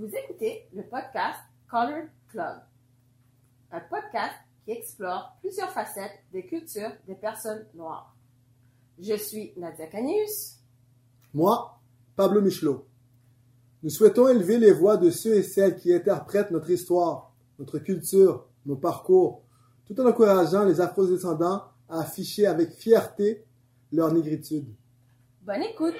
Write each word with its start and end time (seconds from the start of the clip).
Vous 0.00 0.08
écoutez 0.16 0.66
le 0.74 0.82
podcast 0.84 1.40
Color 1.70 2.04
Club, 2.30 2.56
un 3.70 3.80
podcast 3.80 4.32
qui 4.64 4.70
explore 4.70 5.36
plusieurs 5.42 5.68
facettes 5.72 6.24
des 6.32 6.46
cultures 6.46 6.92
des 7.06 7.16
personnes 7.16 7.66
noires. 7.74 8.16
Je 8.98 9.14
suis 9.16 9.52
Nadia 9.58 9.88
Canius. 9.88 10.56
Moi, 11.34 11.78
Pablo 12.16 12.40
Michelot. 12.40 12.86
Nous 13.82 13.90
souhaitons 13.90 14.28
élever 14.28 14.56
les 14.56 14.72
voix 14.72 14.96
de 14.96 15.10
ceux 15.10 15.34
et 15.34 15.42
celles 15.42 15.76
qui 15.76 15.92
interprètent 15.92 16.50
notre 16.50 16.70
histoire, 16.70 17.34
notre 17.58 17.78
culture, 17.78 18.46
nos 18.64 18.76
parcours, 18.76 19.42
tout 19.84 20.00
en 20.00 20.06
encourageant 20.06 20.64
les 20.64 20.80
afro-descendants 20.80 21.64
à 21.90 22.00
afficher 22.00 22.46
avec 22.46 22.72
fierté 22.72 23.44
leur 23.92 24.10
négritude. 24.14 24.74
Bonne 25.42 25.64
écoute! 25.64 25.96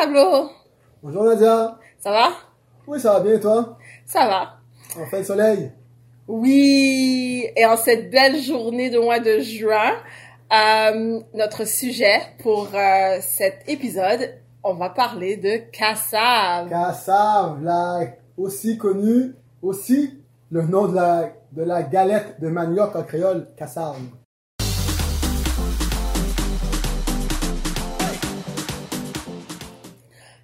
Pablo, 0.00 0.48
Bonjour 1.02 1.24
Nadia. 1.24 1.76
ça 1.98 2.10
va? 2.10 2.28
Oui, 2.86 2.98
ça 2.98 3.12
va 3.12 3.20
bien 3.20 3.34
et 3.34 3.40
toi? 3.40 3.76
Ça 4.06 4.26
va. 4.26 4.54
En 4.98 5.04
fin 5.04 5.18
de 5.18 5.24
soleil? 5.24 5.72
Oui, 6.26 7.46
et 7.54 7.66
en 7.66 7.76
cette 7.76 8.10
belle 8.10 8.40
journée 8.40 8.88
de 8.88 8.98
mois 8.98 9.18
de 9.18 9.40
juin, 9.40 9.92
euh, 10.54 11.20
notre 11.34 11.66
sujet 11.66 12.18
pour 12.42 12.68
euh, 12.74 13.18
cet 13.20 13.68
épisode, 13.68 14.36
on 14.64 14.72
va 14.72 14.88
parler 14.88 15.36
de. 15.36 15.70
Kassav, 15.70 16.70
la 17.62 18.00
aussi 18.38 18.78
connue, 18.78 19.34
aussi 19.60 20.18
le 20.50 20.62
nom 20.62 20.88
de 20.88 20.94
la, 20.96 21.30
de 21.52 21.62
la 21.62 21.82
galette 21.82 22.40
de 22.40 22.48
manioc 22.48 22.96
en 22.96 23.02
créole, 23.02 23.48
Kassav. 23.54 23.96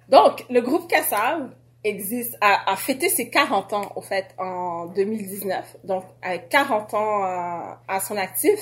Donc, 0.09 0.45
le 0.49 0.61
groupe 0.61 0.87
Kassav 0.87 1.49
existe, 1.83 2.37
a, 2.41 2.71
a 2.71 2.75
fêté 2.75 3.09
ses 3.09 3.29
40 3.29 3.73
ans, 3.73 3.91
au 3.95 4.01
fait, 4.01 4.27
en 4.37 4.85
2019. 4.87 5.77
Donc, 5.83 6.03
avec 6.21 6.49
40 6.49 6.93
ans 6.93 7.23
euh, 7.23 7.73
à 7.87 7.99
son 7.99 8.17
actif, 8.17 8.59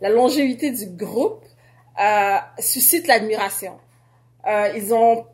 la 0.00 0.10
longévité 0.10 0.70
du 0.70 0.86
groupe 0.86 1.44
euh, 2.00 2.36
suscite 2.58 3.06
l'admiration. 3.06 3.78
Euh, 4.46 4.72
ils 4.76 4.92
ont 4.92 5.26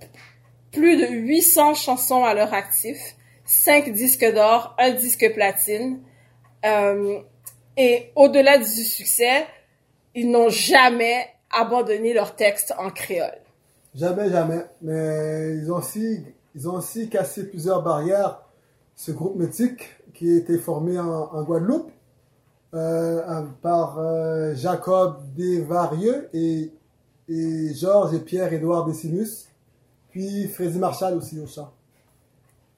plus 0.72 0.96
de 0.96 1.06
800 1.06 1.74
chansons 1.74 2.24
à 2.24 2.34
leur 2.34 2.52
actif, 2.54 3.16
5 3.44 3.90
disques 3.90 4.30
d'or, 4.32 4.74
un 4.78 4.90
disque 4.90 5.32
platine. 5.32 6.02
Euh, 6.64 7.20
et 7.76 8.12
au-delà 8.14 8.58
du 8.58 8.64
succès, 8.64 9.46
ils 10.14 10.30
n'ont 10.30 10.50
jamais 10.50 11.28
abandonné 11.50 12.12
leur 12.12 12.36
texte 12.36 12.74
en 12.78 12.90
créole. 12.90 13.40
Jamais, 13.94 14.30
jamais. 14.30 14.64
Mais 14.83 15.56
ils 15.56 15.72
ont 15.72 15.77
aussi, 15.77 16.24
ils 16.55 16.69
ont 16.69 16.74
aussi 16.74 17.08
cassé 17.08 17.48
plusieurs 17.48 17.83
barrières. 17.83 18.41
Ce 18.94 19.12
groupe 19.12 19.36
mythique 19.36 19.97
qui 20.14 20.32
a 20.32 20.36
été 20.36 20.58
formé 20.58 20.98
en, 20.98 21.06
en 21.06 21.42
Guadeloupe 21.42 21.91
euh, 22.74 23.42
par 23.62 23.98
euh, 23.98 24.55
Jacob 24.55 25.19
Desvarieux 25.34 26.28
et, 26.32 26.70
et 27.28 27.74
Georges 27.74 28.14
et 28.14 28.20
Pierre-Édouard 28.20 28.84
Décimus, 28.84 29.48
puis 30.10 30.47
Freddy 30.48 30.78
Marshall 30.78 31.14
aussi 31.14 31.41
au 31.41 31.47
chant. 31.47 31.72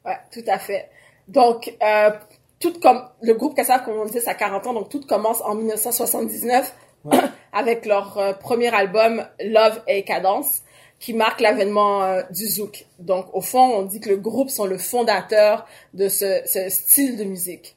Ouais, 0.05 0.19
tout 0.33 0.45
à 0.47 0.59
fait. 0.59 0.89
Donc, 1.29 1.77
euh, 1.83 2.11
tout 2.59 2.73
comme 2.81 3.03
le 3.21 3.35
groupe 3.35 3.55
Kassav, 3.55 3.85
comme 3.85 3.99
on 3.99 4.05
disait, 4.07 4.21
ça 4.21 4.31
a 4.31 4.35
40 4.35 4.67
ans, 4.69 4.75
donc 4.75 4.89
tout 4.89 5.01
commence 5.07 5.43
en 5.43 5.55
1979 5.57 6.75
Ouais. 7.05 7.19
avec 7.53 7.85
leur 7.85 8.17
euh, 8.19 8.33
premier 8.33 8.73
album 8.75 9.27
Love 9.41 9.83
et 9.89 10.05
Cadence, 10.05 10.63
qui 11.03 11.15
marque 11.15 11.41
l'avènement 11.41 12.05
euh, 12.05 12.23
du 12.31 12.47
zouk. 12.47 12.87
Donc, 13.01 13.27
au 13.35 13.41
fond, 13.41 13.75
on 13.79 13.83
dit 13.83 13.99
que 13.99 14.09
le 14.09 14.17
groupe 14.19 14.51
sont 14.51 14.67
le 14.67 14.79
fondateur 14.79 15.67
de 15.95 16.09
ce, 16.09 16.43
ce 16.47 16.69
style 16.69 17.17
de 17.17 17.25
musique. 17.25 17.77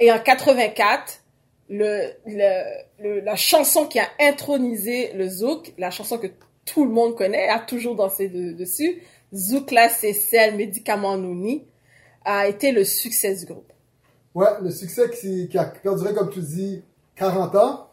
Et 0.00 0.10
en 0.10 0.18
84, 0.18 1.20
le, 1.68 2.08
le, 2.24 2.62
le- 2.98 3.20
la 3.20 3.36
chanson 3.36 3.84
qui 3.86 3.98
a 4.00 4.08
intronisé 4.18 5.12
le 5.12 5.28
zouk, 5.28 5.74
la 5.76 5.90
chanson 5.90 6.16
que 6.16 6.28
tout 6.64 6.86
le 6.86 6.90
monde 6.90 7.14
connaît, 7.14 7.48
a 7.50 7.58
toujours 7.58 7.94
dansé 7.94 8.28
de- 8.28 8.52
dessus, 8.52 9.02
Zouk 9.34 9.70
là, 9.70 9.88
c'est 9.90 10.12
celle 10.14 10.56
médicament 10.56 11.16
nouni, 11.18 11.64
a 12.24 12.48
été 12.48 12.72
le 12.72 12.84
succès 12.84 13.34
du 13.36 13.44
groupe. 13.46 13.70
Ouais, 14.34 14.48
le 14.62 14.70
succès 14.70 15.10
qui, 15.10 15.46
qui 15.48 15.58
a 15.58 15.64
perduré, 15.66 16.14
comme 16.14 16.30
tu 16.30 16.40
dis, 16.40 16.82
40 17.16 17.54
ans. 17.54 17.88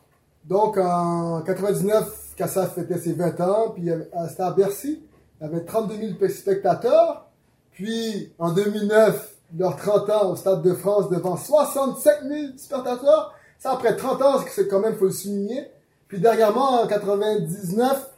Donc, 0.45 0.77
en 0.77 1.41
99, 1.45 2.26
Kassav 2.37 2.73
fêtait 2.73 2.97
ses 2.99 3.13
20 3.13 3.39
ans, 3.41 3.71
puis 3.71 3.83
il 3.83 3.87
y 3.89 3.91
avait- 3.91 4.09
c'était 4.29 4.43
à 4.43 4.51
Bercy. 4.51 5.03
Il 5.41 5.43
y 5.43 5.49
avait 5.49 5.65
32 5.65 5.95
000 6.19 6.29
spectateurs. 6.29 7.25
Puis, 7.71 8.33
en 8.39 8.51
2009, 8.53 9.35
leurs 9.57 9.75
30 9.75 10.09
ans 10.09 10.31
au 10.31 10.35
Stade 10.35 10.61
de 10.61 10.73
France 10.73 11.09
devant 11.09 11.35
67 11.35 12.19
000 12.27 12.57
spectateurs. 12.57 13.33
Ça, 13.59 13.71
après 13.73 13.95
30 13.95 14.21
ans, 14.21 14.35
c'est 14.49 14.67
quand 14.67 14.79
même, 14.79 14.95
faut 14.95 15.05
le 15.05 15.11
souligner. 15.11 15.69
Puis, 16.07 16.19
dernièrement, 16.19 16.81
en 16.81 16.87
99, 16.87 18.09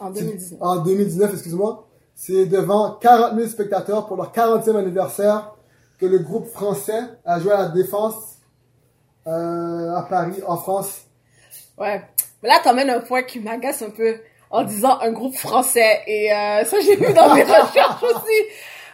En 0.00 0.10
2019. 0.10 0.58
en 0.60 0.76
2019, 0.76 1.32
excuse-moi, 1.32 1.86
c'est 2.14 2.46
devant 2.46 2.92
40 3.00 3.34
000 3.36 3.48
spectateurs 3.48 4.06
pour 4.06 4.16
leur 4.16 4.32
40e 4.32 4.76
anniversaire 4.76 5.54
que 5.98 6.06
le 6.06 6.18
groupe 6.18 6.46
français 6.46 7.00
a 7.24 7.38
joué 7.40 7.52
à 7.52 7.62
la 7.62 7.68
Défense 7.68 8.14
euh, 9.26 9.94
à 9.94 10.02
Paris, 10.02 10.40
en 10.46 10.56
France. 10.56 11.02
Ouais. 11.78 12.02
Mais 12.42 12.48
là, 12.48 12.60
t'emmènes 12.62 12.90
un 12.90 13.00
point 13.00 13.22
qui 13.22 13.40
m'agace 13.40 13.82
un 13.82 13.90
peu 13.90 14.16
en 14.50 14.62
disant 14.64 14.98
un 15.00 15.12
groupe 15.12 15.34
français. 15.34 16.00
Et 16.06 16.32
euh, 16.32 16.64
ça, 16.64 16.80
j'ai 16.80 16.96
vu 16.96 17.12
dans 17.12 17.34
mes 17.34 17.42
recherches 17.44 18.02
aussi. 18.02 18.42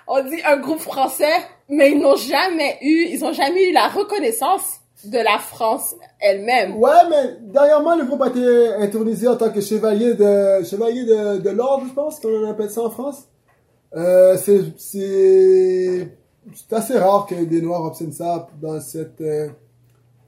On 0.06 0.22
dit 0.22 0.40
un 0.44 0.56
groupe 0.58 0.80
français, 0.80 1.34
mais 1.68 1.92
ils 1.92 2.00
n'ont 2.00 2.16
jamais 2.16 2.78
eu, 2.82 3.06
ils 3.10 3.24
ont 3.24 3.32
jamais 3.32 3.70
eu 3.70 3.72
la 3.72 3.88
reconnaissance 3.88 4.80
de 5.04 5.18
la 5.18 5.38
France 5.38 5.94
elle-même. 6.20 6.76
Ouais, 6.76 6.92
mais 7.10 7.36
dernièrement, 7.40 7.96
le 7.96 8.04
groupe 8.04 8.22
a 8.22 8.28
été 8.28 8.74
intronisé 8.74 9.28
en 9.28 9.36
tant 9.36 9.50
que 9.50 9.60
chevalier 9.60 10.14
de 10.14 10.64
chevalier 10.64 11.04
de, 11.04 11.38
de 11.38 11.50
l'ordre, 11.50 11.84
je 11.88 11.92
pense 11.92 12.20
qu'on 12.20 12.48
appelle 12.48 12.70
ça 12.70 12.82
en 12.82 12.90
France. 12.90 13.28
Euh, 13.94 14.36
c'est 14.36 14.60
c'est 14.76 16.08
c'est 16.52 16.72
assez 16.72 16.98
rare 16.98 17.26
que 17.26 17.34
des 17.44 17.62
Noirs 17.62 17.84
obtiennent 17.84 18.12
ça 18.12 18.48
dans 18.60 18.80
cette 18.80 19.20
euh, 19.20 19.48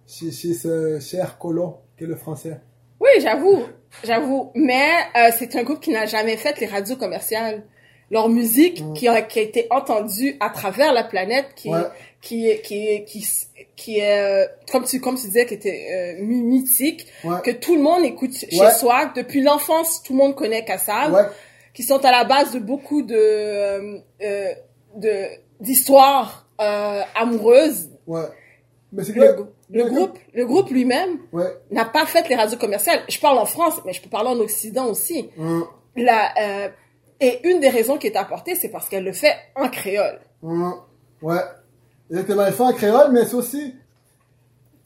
chez, 0.06 0.30
chez 0.30 0.54
ce 0.54 1.00
cher 1.00 1.36
colon 1.38 1.76
qu'est 1.96 2.06
le 2.06 2.14
français. 2.14 2.60
Oui, 3.06 3.20
j'avoue, 3.22 3.62
j'avoue. 4.04 4.50
Mais 4.54 4.90
euh, 5.16 5.30
c'est 5.38 5.54
un 5.56 5.62
groupe 5.62 5.80
qui 5.80 5.90
n'a 5.90 6.06
jamais 6.06 6.36
fait 6.36 6.58
les 6.60 6.66
radios 6.66 6.96
commerciales. 6.96 7.62
Leur 8.10 8.28
musique 8.28 8.82
Mm. 8.82 8.92
qui, 8.94 9.08
a, 9.08 9.22
qui 9.22 9.38
a 9.40 9.42
été 9.42 9.66
entendue 9.70 10.36
à 10.40 10.50
travers 10.50 10.92
la 10.92 11.02
planète, 11.02 11.46
qui, 11.56 11.70
Ouais. 11.70 11.80
qui, 12.20 12.48
est- 12.48 12.60
qui, 12.62 13.04
qui, 13.04 13.26
qui 13.74 13.98
est, 13.98 14.20
euh, 14.20 14.46
comme 14.70 14.84
tu, 14.84 15.00
comme 15.00 15.16
tu 15.16 15.26
disais, 15.26 15.44
qui 15.46 15.54
était 15.54 15.88
euh, 15.92 16.22
my- 16.22 16.42
mythique, 16.42 17.06
Ouais. 17.24 17.40
que 17.42 17.50
tout 17.50 17.74
le 17.74 17.82
monde 17.82 18.04
écoute 18.04 18.32
chez 18.34 18.60
Ouais. 18.60 18.72
soi. 18.72 19.12
Depuis 19.16 19.40
l'enfance, 19.42 20.02
tout 20.04 20.12
le 20.12 20.18
monde 20.18 20.36
connaît 20.36 20.64
Ouais. 21.12 21.22
qui 21.74 21.82
sont 21.82 22.04
à 22.04 22.12
la 22.12 22.22
base 22.24 22.52
de 22.52 22.60
beaucoup 22.60 23.02
de, 23.02 23.16
euh, 23.18 23.98
euh, 24.22 24.52
de, 24.94 25.24
d'histoires 25.60 26.46
euh, 26.60 27.02
amoureuses. 27.16 27.90
Ouais. 28.06 28.22
Mais 28.96 29.04
c'est 29.04 29.12
que 29.12 29.20
Le, 29.70 29.84
groupe, 29.84 30.18
le 30.34 30.46
groupe 30.46 30.70
lui-même 30.70 31.18
Ouais. 31.32 31.54
n'a 31.70 31.84
pas 31.84 32.06
fait 32.06 32.28
les 32.28 32.34
radios 32.34 32.58
commerciales. 32.58 33.00
Je 33.08 33.20
parle 33.20 33.38
en 33.38 33.44
France, 33.44 33.74
mais 33.84 33.92
je 33.92 34.02
peux 34.02 34.08
parler 34.08 34.30
en 34.30 34.38
Occident 34.40 34.86
aussi. 34.86 35.28
Hum, 35.38 35.64
La, 35.96 36.32
euh, 36.40 36.68
et 37.20 37.46
une 37.48 37.60
des 37.60 37.68
raisons 37.68 37.98
qui 37.98 38.06
est 38.06 38.16
apportée, 38.16 38.54
c'est 38.54 38.68
parce 38.70 38.88
qu'elle 38.88 39.04
le 39.04 39.12
fait 39.12 39.34
en 39.54 39.68
créole. 39.68 40.18
hum, 40.42 40.74
ouais. 41.22 41.40
Exactement. 42.10 42.46
Ils 42.46 42.52
font 42.52 42.66
en 42.68 42.72
créole, 42.72 43.12
mais 43.12 43.24
c'est 43.26 43.34
aussi, 43.34 43.74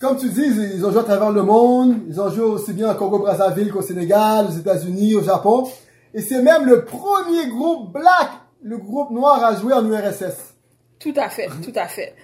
comme 0.00 0.16
tu 0.16 0.28
dis, 0.30 0.42
ils 0.74 0.84
ont 0.84 0.90
joué 0.90 1.00
à 1.00 1.04
travers 1.04 1.30
le 1.30 1.42
monde. 1.42 1.96
Ils 2.08 2.20
ont 2.20 2.30
joué 2.30 2.44
aussi 2.44 2.72
bien 2.72 2.90
au 2.92 2.94
Congo-Brazzaville 2.96 3.70
qu'au 3.72 3.82
Sénégal, 3.82 4.46
aux 4.46 4.58
États-Unis, 4.58 5.14
au 5.14 5.22
Japon. 5.22 5.68
Et 6.14 6.22
c'est 6.22 6.42
même 6.42 6.64
le 6.66 6.84
premier 6.84 7.46
groupe 7.48 7.92
black, 7.92 8.30
le 8.62 8.78
groupe 8.78 9.10
noir 9.10 9.44
à 9.44 9.54
jouer 9.54 9.74
en 9.74 9.84
URSS. 9.86 10.54
Tout 10.98 11.14
à 11.16 11.28
fait, 11.28 11.48
tout 11.62 11.72
à 11.76 11.86
fait. 11.86 12.14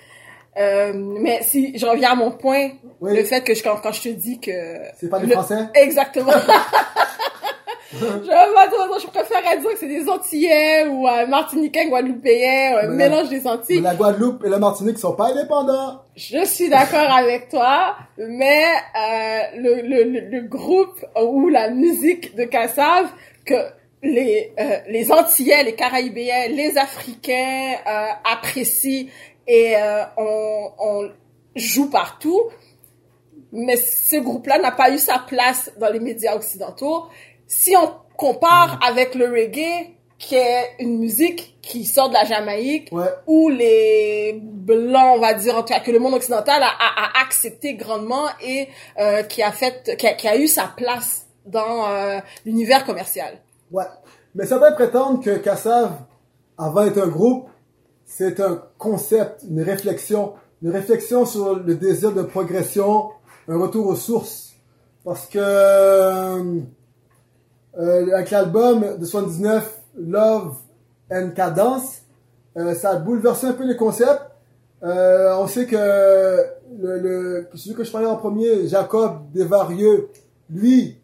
Euh, 0.59 0.93
mais 0.95 1.43
si 1.43 1.77
je 1.79 1.85
reviens 1.85 2.13
à 2.13 2.15
mon 2.15 2.31
point, 2.31 2.71
Oui. 3.01 3.15
le 3.17 3.25
fait 3.25 3.43
que 3.43 3.55
je, 3.55 3.63
quand, 3.63 3.77
quand 3.83 3.93
je 3.93 4.03
te 4.03 4.09
dis 4.09 4.41
que 4.41 4.51
C'est 4.99 5.09
pas 5.11 5.19
des 5.19 5.27
le- 5.27 5.33
Français? 5.33 5.59
exactement. 5.75 6.33
je, 7.93 7.99
je, 7.99 9.07
préférerais 9.09 9.59
dire 9.59 9.71
que 9.71 9.79
c'est 9.79 9.87
des 9.87 10.09
Antillais 10.09 10.87
ou 10.87 11.07
euh, 11.07 11.27
Martiniquais, 11.27 11.89
Guadeloupéens, 11.89 12.89
mélange 12.89 13.29
des 13.29 13.47
Antilles. 13.47 13.81
La 13.81 13.95
Guadeloupe 13.95 14.45
et 14.45 14.49
la 14.49 14.59
Martinique 14.59 14.99
sont 14.99 15.13
pas 15.15 15.31
indépendants. 15.31 16.01
Je 16.17 16.45
suis 16.45 16.69
d'accord 16.69 17.11
avec 17.11 17.49
toi, 17.49 17.97
mais 18.19 18.65
euh, 18.65 19.39
le, 19.59 19.83
le, 19.83 20.05
le, 20.05 20.21
le 20.31 20.41
groupe 20.49 21.05
ou 21.23 21.49
la 21.49 21.71
musique 21.71 22.35
de 22.35 22.45
Kassav, 22.45 23.07
que 23.45 23.55
les, 24.03 24.53
euh, 24.61 24.79
les 24.89 25.11
Antillais, 25.11 25.63
les 25.65 25.75
Caraïbéens, 25.75 26.49
les 26.49 26.77
Africains 26.79 27.75
euh, 27.87 28.09
apprécient 28.25 29.07
et 29.47 29.77
euh, 29.77 30.05
on, 30.17 30.71
on 30.79 31.11
joue 31.55 31.91
partout. 31.91 32.41
Mais 33.53 33.77
ce 33.77 34.17
groupe-là 34.17 34.59
n'a 34.59 34.73
pas 34.73 34.91
eu 34.91 34.99
sa 34.99 35.19
place 35.19 35.71
dans 35.79 35.91
les 35.91 36.01
médias 36.01 36.35
occidentaux. 36.35 37.05
Si 37.47 37.75
on 37.77 37.93
compare 38.17 38.79
avec 38.87 39.15
le 39.15 39.27
reggae, 39.31 39.93
qui 40.19 40.35
est 40.35 40.71
une 40.79 40.99
musique 40.99 41.57
qui 41.61 41.85
sort 41.85 42.09
de 42.09 42.15
la 42.15 42.25
Jamaïque, 42.25 42.89
Ouais. 42.91 43.05
où 43.27 43.49
les 43.51 44.39
blancs, 44.43 45.17
on 45.17 45.21
va 45.21 45.35
dire, 45.35 45.57
en 45.57 45.63
tout 45.63 45.73
cas, 45.75 45.81
que 45.81 45.91
le 45.91 45.99
monde 45.99 46.15
occidental 46.15 46.63
a, 46.63 46.67
a- 46.69 47.19
a 47.19 47.23
accepté 47.23 47.75
grandement 47.75 48.25
et 48.43 48.69
euh, 48.99 49.23
qui 49.25 49.43
a 49.43 49.53
fait, 49.53 49.95
qui 49.99 50.07
a, 50.07 50.15
qui 50.15 50.27
a 50.27 50.37
eu 50.37 50.47
sa 50.49 50.73
place 50.75 51.27
dans 51.45 51.87
euh, 51.91 52.19
l'univers 52.47 52.85
commercial. 52.87 53.39
Ouais. 53.71 53.85
Mais 54.35 54.47
certains 54.47 54.73
prétendent 54.73 55.23
que 55.23 55.37
Kassav, 55.39 55.93
avant 56.59 56.85
d'être 56.85 57.03
un 57.03 57.09
groupe, 57.09 57.49
c'est 58.05 58.41
un 58.41 58.63
concept, 58.79 59.45
une 59.49 59.63
réflexion, 59.63 60.35
une 60.63 60.71
réflexion 60.71 61.27
sur 61.27 61.57
le 61.57 61.75
désir 61.75 62.13
de 62.13 62.23
progression, 62.23 63.11
un 63.49 63.59
retour 63.59 63.87
aux 63.87 63.97
sources. 63.97 64.55
Parce 65.05 65.27
que 65.27 65.39
euh, 65.39 66.61
euh, 67.79 68.15
avec 68.15 68.31
l'album 68.31 68.97
de 68.99 69.05
79, 69.05 69.83
Love 69.99 70.57
and 71.11 71.31
Cadence, 71.35 72.03
euh, 72.57 72.75
ça 72.75 72.91
a 72.91 72.97
bouleversé 72.97 73.49
un 73.49 73.53
peu 73.53 73.67
les 73.67 73.77
concepts. 73.77 74.23
Euh, 74.83 75.35
on 75.39 75.47
sait 75.47 75.67
que 75.67 75.77
le, 75.77 76.99
le 76.99 77.49
celui 77.55 77.75
que 77.75 77.85
je 77.85 77.91
parlais 77.91 78.07
en 78.07 78.17
premier, 78.17 78.67
Jacob 78.69 79.31
Desvarieux, 79.33 80.09
lui, 80.51 80.99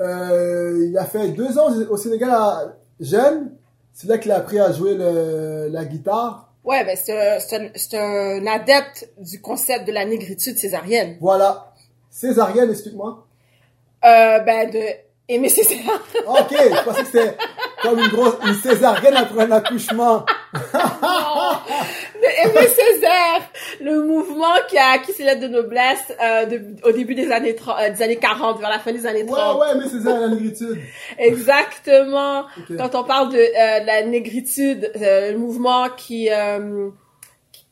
euh, 0.00 0.86
il 0.88 0.96
a 0.98 1.04
fait 1.04 1.28
deux 1.28 1.58
ans 1.58 1.68
au 1.90 1.96
Sénégal 1.96 2.30
à 2.30 2.74
jeune. 3.00 3.52
C'est 3.92 4.06
là 4.08 4.18
qu'il 4.18 4.30
a 4.32 4.36
appris 4.36 4.58
à 4.60 4.72
jouer 4.72 4.94
le- 4.94 5.68
la 5.70 5.84
guitare. 5.84 6.52
Ouais, 6.64 6.84
ben 6.84 6.96
c'est 6.96 7.36
un, 7.56 7.68
c'est 7.74 7.96
un, 7.96 8.46
adepte 8.46 9.08
du 9.18 9.40
concept 9.40 9.86
de 9.86 9.92
la 9.92 10.04
négritude 10.04 10.58
césarienne. 10.58 11.16
Voilà. 11.20 11.72
Césarienne, 12.10 12.70
explique-moi. 12.70 13.26
Euh, 14.04 14.38
ben 14.40 14.70
de 14.70 14.80
Aimé 15.28 15.48
Césaire. 15.48 15.78
Ok, 16.26 16.50
je 16.52 16.84
pensais 16.84 17.00
que 17.02 17.06
c'était 17.06 17.36
comme 17.82 17.98
une 17.98 18.08
grosse, 18.08 18.34
une 18.46 18.54
césarienne 18.54 19.16
après 19.16 19.44
un 19.44 19.50
accouchement. 19.52 20.24
de 22.28 22.48
Aimé 22.48 22.66
Césaire, 22.68 23.50
le 23.80 24.02
mouvement 24.04 24.54
qui 24.68 24.76
a 24.78 24.90
acquis 24.92 25.12
ses 25.12 25.24
lettres 25.24 25.40
de 25.40 25.48
noblesse 25.48 26.12
euh, 26.22 26.44
de- 26.46 26.62
au 26.84 26.92
début 26.92 27.14
des 27.14 27.30
années 27.32 27.54
30, 27.54 27.76
euh, 27.80 27.90
des 27.90 28.02
années 28.02 28.16
40, 28.16 28.60
vers 28.60 28.70
la 28.70 28.78
fin 28.78 28.92
des 28.92 29.06
années 29.06 29.24
30. 29.26 29.58
Ouais, 29.58 29.66
ouais, 29.66 29.74
mais 29.82 29.88
césarienne, 29.88 30.20
la 30.22 30.28
négritude. 30.36 30.78
Exactement. 31.18 32.40
Ok. 32.58 32.76
Quand 32.76 32.94
on 32.94 33.04
parle 33.04 33.32
de 33.32 33.38
euh, 33.38 33.84
la 33.84 34.02
négritude, 34.04 34.90
euh, 35.00 35.32
le 35.32 35.38
mouvement 35.38 35.88
qui 35.96 36.28
euh, 36.30 36.88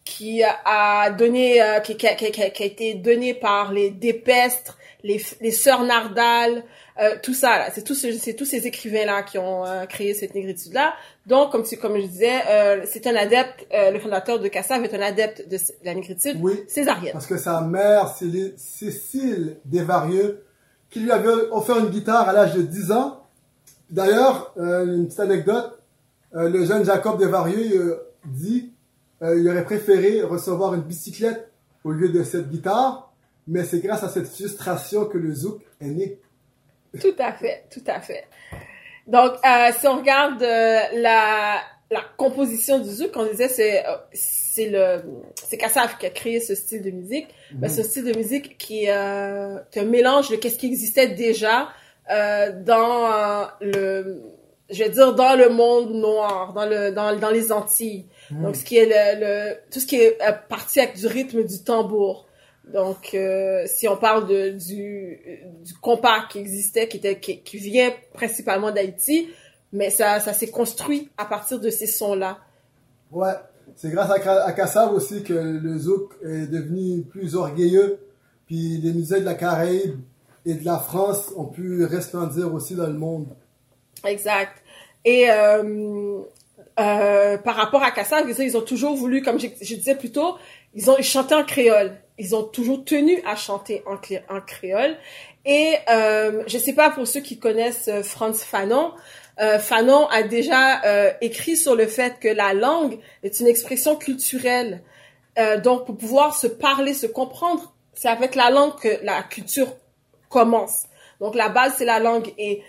qui 0.04 0.42
a 0.64 1.10
donné, 1.10 1.60
euh, 1.60 1.80
qui, 1.80 1.96
qui, 1.96 2.06
qui 2.16 2.30
qui 2.30 2.62
a 2.62 2.66
été 2.66 2.94
donné 2.94 3.34
par 3.34 3.72
les 3.72 3.90
Dépestres, 3.90 4.78
les, 5.06 5.22
les 5.40 5.50
sœurs 5.50 5.84
Nardal, 5.84 6.64
euh, 7.00 7.16
tout 7.22 7.34
ça, 7.34 7.58
là, 7.58 7.68
c'est 7.72 7.82
tous, 7.82 7.94
c'est 8.18 8.34
tous 8.34 8.44
ces 8.44 8.66
écrivains-là 8.66 9.22
qui 9.22 9.38
ont 9.38 9.64
euh, 9.66 9.84
créé 9.86 10.14
cette 10.14 10.34
négritude-là. 10.34 10.94
Donc, 11.26 11.52
comme, 11.52 11.62
tu, 11.62 11.76
comme 11.76 11.96
je 11.96 12.06
disais, 12.06 12.40
euh, 12.48 12.84
c'est 12.86 13.06
un 13.06 13.14
adepte, 13.16 13.66
euh, 13.74 13.90
le 13.90 13.98
fondateur 14.00 14.40
de 14.40 14.48
Cassav 14.48 14.82
est 14.84 14.94
un 14.94 15.00
adepte 15.02 15.48
de 15.48 15.58
la 15.84 15.94
négritude 15.94 16.38
Oui. 16.40 16.62
césarienne. 16.68 17.12
Parce 17.12 17.26
que 17.26 17.36
sa 17.36 17.60
mère, 17.60 18.14
Cécile 18.56 19.58
Desvarieux, 19.64 20.42
qui 20.90 21.00
lui 21.00 21.10
avait 21.10 21.28
offert 21.50 21.78
une 21.78 21.88
guitare 21.88 22.28
à 22.28 22.32
l'âge 22.32 22.54
de 22.54 22.62
10 22.62 22.92
ans. 22.92 23.22
D'ailleurs, 23.90 24.52
euh, 24.58 24.84
une 24.86 25.06
petite 25.06 25.20
anecdote, 25.20 25.78
euh, 26.34 26.48
le 26.48 26.64
jeune 26.64 26.84
Jacob 26.84 27.18
Desvarieux 27.18 28.00
dit 28.24 28.72
euh, 29.22 29.38
il 29.38 29.48
aurait 29.48 29.64
préféré 29.64 30.22
recevoir 30.22 30.74
une 30.74 30.82
bicyclette 30.82 31.50
au 31.84 31.92
lieu 31.92 32.08
de 32.08 32.22
cette 32.24 32.48
guitare, 32.50 33.12
mais 33.46 33.64
c'est 33.64 33.80
grâce 33.80 34.02
à 34.02 34.08
cette 34.08 34.28
frustration 34.28 35.06
que 35.06 35.18
le 35.18 35.34
zouk 35.34 35.62
est 35.80 35.86
né. 35.86 36.18
Tout 37.00 37.14
à 37.18 37.32
fait, 37.32 37.64
tout 37.70 37.84
à 37.86 38.00
fait. 38.00 38.24
Donc, 39.06 39.32
euh, 39.44 39.70
si 39.78 39.86
on 39.86 39.98
regarde 39.98 40.42
euh, 40.42 40.80
la, 40.94 41.60
la 41.90 42.00
composition 42.16 42.78
du 42.78 42.90
zouk, 42.90 43.10
on 43.14 43.26
disait 43.26 43.48
c'est 43.48 43.86
euh, 43.86 43.96
c'est 44.12 44.68
le 44.70 45.02
c'est 45.34 45.58
Kassav 45.58 45.98
qui 45.98 46.06
a 46.06 46.10
créé 46.10 46.40
ce 46.40 46.54
style 46.54 46.82
de 46.82 46.90
musique. 46.90 47.28
Ben, 47.52 47.68
ce 47.68 47.82
style 47.82 48.04
de 48.04 48.16
musique 48.16 48.56
qui 48.58 48.88
euh, 48.88 49.58
qui 49.70 49.80
mélange 49.82 50.30
de 50.30 50.36
qu'est-ce 50.36 50.58
qui 50.58 50.66
existait 50.66 51.08
déjà 51.08 51.68
euh, 52.10 52.50
dans 52.64 53.12
euh, 53.12 53.44
le 53.60 54.22
je 54.70 54.82
vais 54.82 54.90
dire 54.90 55.14
dans 55.14 55.36
le 55.38 55.50
monde 55.50 55.92
noir, 55.92 56.52
dans 56.54 56.66
le 56.66 56.90
dans 56.90 57.14
dans 57.16 57.30
les 57.30 57.52
Antilles. 57.52 58.06
Donc 58.30 58.56
ce 58.56 58.64
qui 58.64 58.78
est 58.78 58.86
le, 58.86 59.20
le 59.20 59.56
tout 59.70 59.78
ce 59.78 59.86
qui 59.86 59.96
est 59.96 60.20
euh, 60.22 60.32
parti 60.48 60.80
avec 60.80 60.96
du 60.96 61.06
rythme 61.06 61.44
du 61.44 61.62
tambour. 61.62 62.25
Donc, 62.72 63.14
euh, 63.14 63.62
si 63.66 63.86
on 63.86 63.96
parle 63.96 64.26
de, 64.26 64.50
du, 64.50 65.20
du 65.62 65.74
compas 65.74 66.26
qui 66.28 66.38
existait, 66.38 66.88
qui, 66.88 66.96
était, 66.96 67.20
qui, 67.20 67.40
qui 67.40 67.58
vient 67.58 67.92
principalement 68.12 68.72
d'Haïti, 68.72 69.28
mais 69.72 69.90
ça, 69.90 70.18
ça 70.20 70.32
s'est 70.32 70.50
construit 70.50 71.10
à 71.16 71.26
partir 71.26 71.60
de 71.60 71.70
ces 71.70 71.86
sons-là. 71.86 72.38
Ouais, 73.12 73.34
c'est 73.76 73.90
grâce 73.90 74.10
à, 74.10 74.44
à 74.44 74.52
Kassav 74.52 74.92
aussi 74.92 75.22
que 75.22 75.32
le 75.32 75.78
zouk 75.78 76.14
est 76.24 76.46
devenu 76.48 77.02
plus 77.02 77.36
orgueilleux, 77.36 78.00
puis 78.46 78.78
les 78.78 78.92
musées 78.92 79.20
de 79.20 79.24
la 79.24 79.34
Caraïbe 79.34 80.00
et 80.44 80.54
de 80.54 80.64
la 80.64 80.78
France 80.78 81.32
ont 81.36 81.46
pu 81.46 81.84
resplendir 81.84 82.52
aussi 82.52 82.74
dans 82.74 82.86
le 82.86 82.98
monde. 82.98 83.28
Exact. 84.04 84.62
Et 85.04 85.30
euh, 85.30 86.20
euh, 86.78 87.38
par 87.38 87.56
rapport 87.56 87.82
à 87.82 87.90
Kassav, 87.90 88.28
ils 88.28 88.56
ont 88.56 88.62
toujours 88.62 88.94
voulu, 88.94 89.22
comme 89.22 89.38
je, 89.40 89.46
disais 89.74 89.94
plus 89.94 90.12
tôt, 90.12 90.36
ils 90.74 90.90
ont 90.90 91.00
chanté 91.02 91.34
en 91.34 91.44
créole. 91.44 91.96
Ils 92.18 92.34
ont 92.34 92.42
toujours 92.42 92.84
tenu 92.84 93.20
à 93.26 93.36
chanter 93.36 93.82
en, 93.86 93.96
créole. 94.40 94.96
Et 95.44 95.74
euh, 95.90 96.42
je 96.46 96.58
sais 96.58 96.72
pas 96.72 96.90
pour 96.90 97.06
ceux 97.06 97.20
qui 97.20 97.38
connaissent 97.38 97.88
euh, 97.88 98.02
Franz 98.02 98.42
Fanon, 98.44 98.92
euh, 99.38 99.58
Fanon 99.58 100.06
a 100.08 100.22
déjà 100.22 100.82
euh, 100.84 101.12
écrit 101.20 101.56
sur 101.56 101.74
le 101.74 101.86
fait 101.86 102.18
que 102.18 102.28
la 102.28 102.54
langue 102.54 102.98
est 103.22 103.40
une 103.40 103.46
expression 103.46 103.96
culturelle. 103.96 104.82
Euh, 105.38 105.60
donc 105.60 105.84
pour 105.84 105.96
pouvoir 105.96 106.34
se 106.34 106.46
parler, 106.46 106.94
se 106.94 107.06
comprendre, 107.06 107.74
c'est 107.92 108.08
avec 108.08 108.34
la 108.34 108.50
langue 108.50 108.76
que 108.76 109.04
la 109.04 109.22
culture 109.22 109.68
commence. 110.30 110.84
Donc 111.20 111.34
la 111.34 111.50
base 111.50 111.74
c'est 111.76 111.84
la 111.84 111.98
langue 111.98 112.32
et 112.38 112.62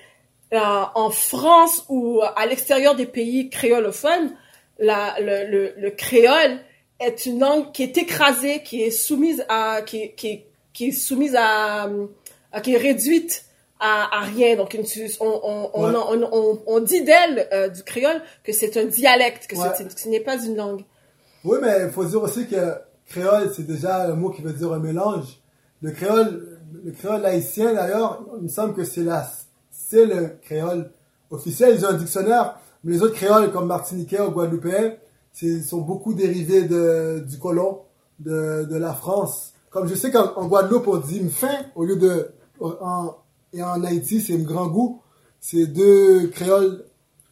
en 0.53 1.09
France 1.09 1.83
ou 1.89 2.21
à 2.35 2.45
l'extérieur 2.45 2.95
des 2.95 3.05
pays 3.05 3.49
créolophones, 3.49 4.31
la, 4.79 5.15
le, 5.19 5.49
le, 5.49 5.73
le 5.77 5.91
créole 5.91 6.59
est 6.99 7.25
une 7.25 7.39
langue 7.39 7.71
qui 7.71 7.83
est 7.83 7.97
écrasée, 7.97 8.61
qui 8.63 8.81
est 8.83 8.91
soumise 8.91 9.43
à, 9.49 9.81
qui, 9.81 10.13
qui, 10.15 10.43
qui 10.73 10.89
est 10.89 10.91
soumise 10.91 11.35
à, 11.35 11.89
à- 12.51 12.61
qui 12.61 12.73
est 12.73 12.77
réduite 12.77 13.43
à, 13.79 14.19
à 14.19 14.21
rien. 14.21 14.55
Donc, 14.55 14.73
une- 14.73 14.85
on, 15.19 15.25
on, 15.43 15.69
on, 15.73 15.83
Ouais. 15.93 15.99
on, 16.09 16.29
on, 16.31 16.61
on 16.65 16.79
dit 16.79 17.03
d'elle, 17.03 17.47
euh, 17.51 17.67
du 17.69 17.83
créole, 17.83 18.21
que 18.43 18.51
c'est 18.53 18.77
un 18.77 18.85
dialecte, 18.85 19.47
que 19.47 19.55
Ouais. 19.55 19.67
c'est- 19.77 19.93
que 19.93 19.99
ce 19.99 20.07
n'est 20.09 20.19
pas 20.21 20.43
une 20.43 20.55
langue. 20.55 20.83
Oui, 21.43 21.57
mais 21.61 21.83
il 21.85 21.91
faut 21.91 22.05
dire 22.05 22.21
aussi 22.23 22.47
que 22.47 22.75
créole, 23.09 23.51
c'est 23.55 23.65
déjà 23.67 24.03
un 24.05 24.13
mot 24.15 24.29
qui 24.29 24.41
veut 24.41 24.53
dire 24.53 24.71
un 24.73 24.79
mélange. 24.79 25.25
Le 25.81 25.91
créole, 25.91 26.59
le 26.83 26.91
créole 26.91 27.25
haïtien, 27.25 27.73
d'ailleurs, 27.73 28.23
il 28.37 28.43
me 28.43 28.49
semble 28.49 28.73
que 28.73 28.83
c'est 28.83 29.03
la, 29.03 29.27
c'est 29.89 30.05
le 30.05 30.37
créole 30.41 30.91
officiel. 31.29 31.75
Ils 31.77 31.85
ont 31.85 31.89
un 31.89 31.93
dictionnaire, 31.93 32.59
mais 32.83 32.93
les 32.93 33.01
autres 33.01 33.15
créoles, 33.15 33.51
comme 33.51 33.67
martiniquais 33.67 34.19
ou 34.21 34.31
guadeloupéens, 34.31 34.93
sont 35.65 35.81
beaucoup 35.81 36.13
dérivés 36.13 36.63
de, 36.63 37.23
du 37.27 37.37
colon, 37.37 37.81
de, 38.19 38.65
de 38.69 38.75
la 38.75 38.93
France. 38.93 39.53
Comme 39.69 39.87
je 39.87 39.95
sais 39.95 40.11
qu'en 40.11 40.33
en 40.35 40.47
Guadeloupe, 40.47 40.87
on 40.87 40.97
dit 40.97 41.29
fin 41.29 41.57
au 41.75 41.85
lieu 41.85 41.95
de, 41.95 42.31
en, 42.59 43.15
et 43.53 43.61
en 43.61 43.83
Haïti, 43.83 44.21
c'est 44.21 44.37
grand 44.43 44.67
goût. 44.67 45.01
C'est 45.39 45.67
deux 45.67 46.27
créoles 46.27 46.83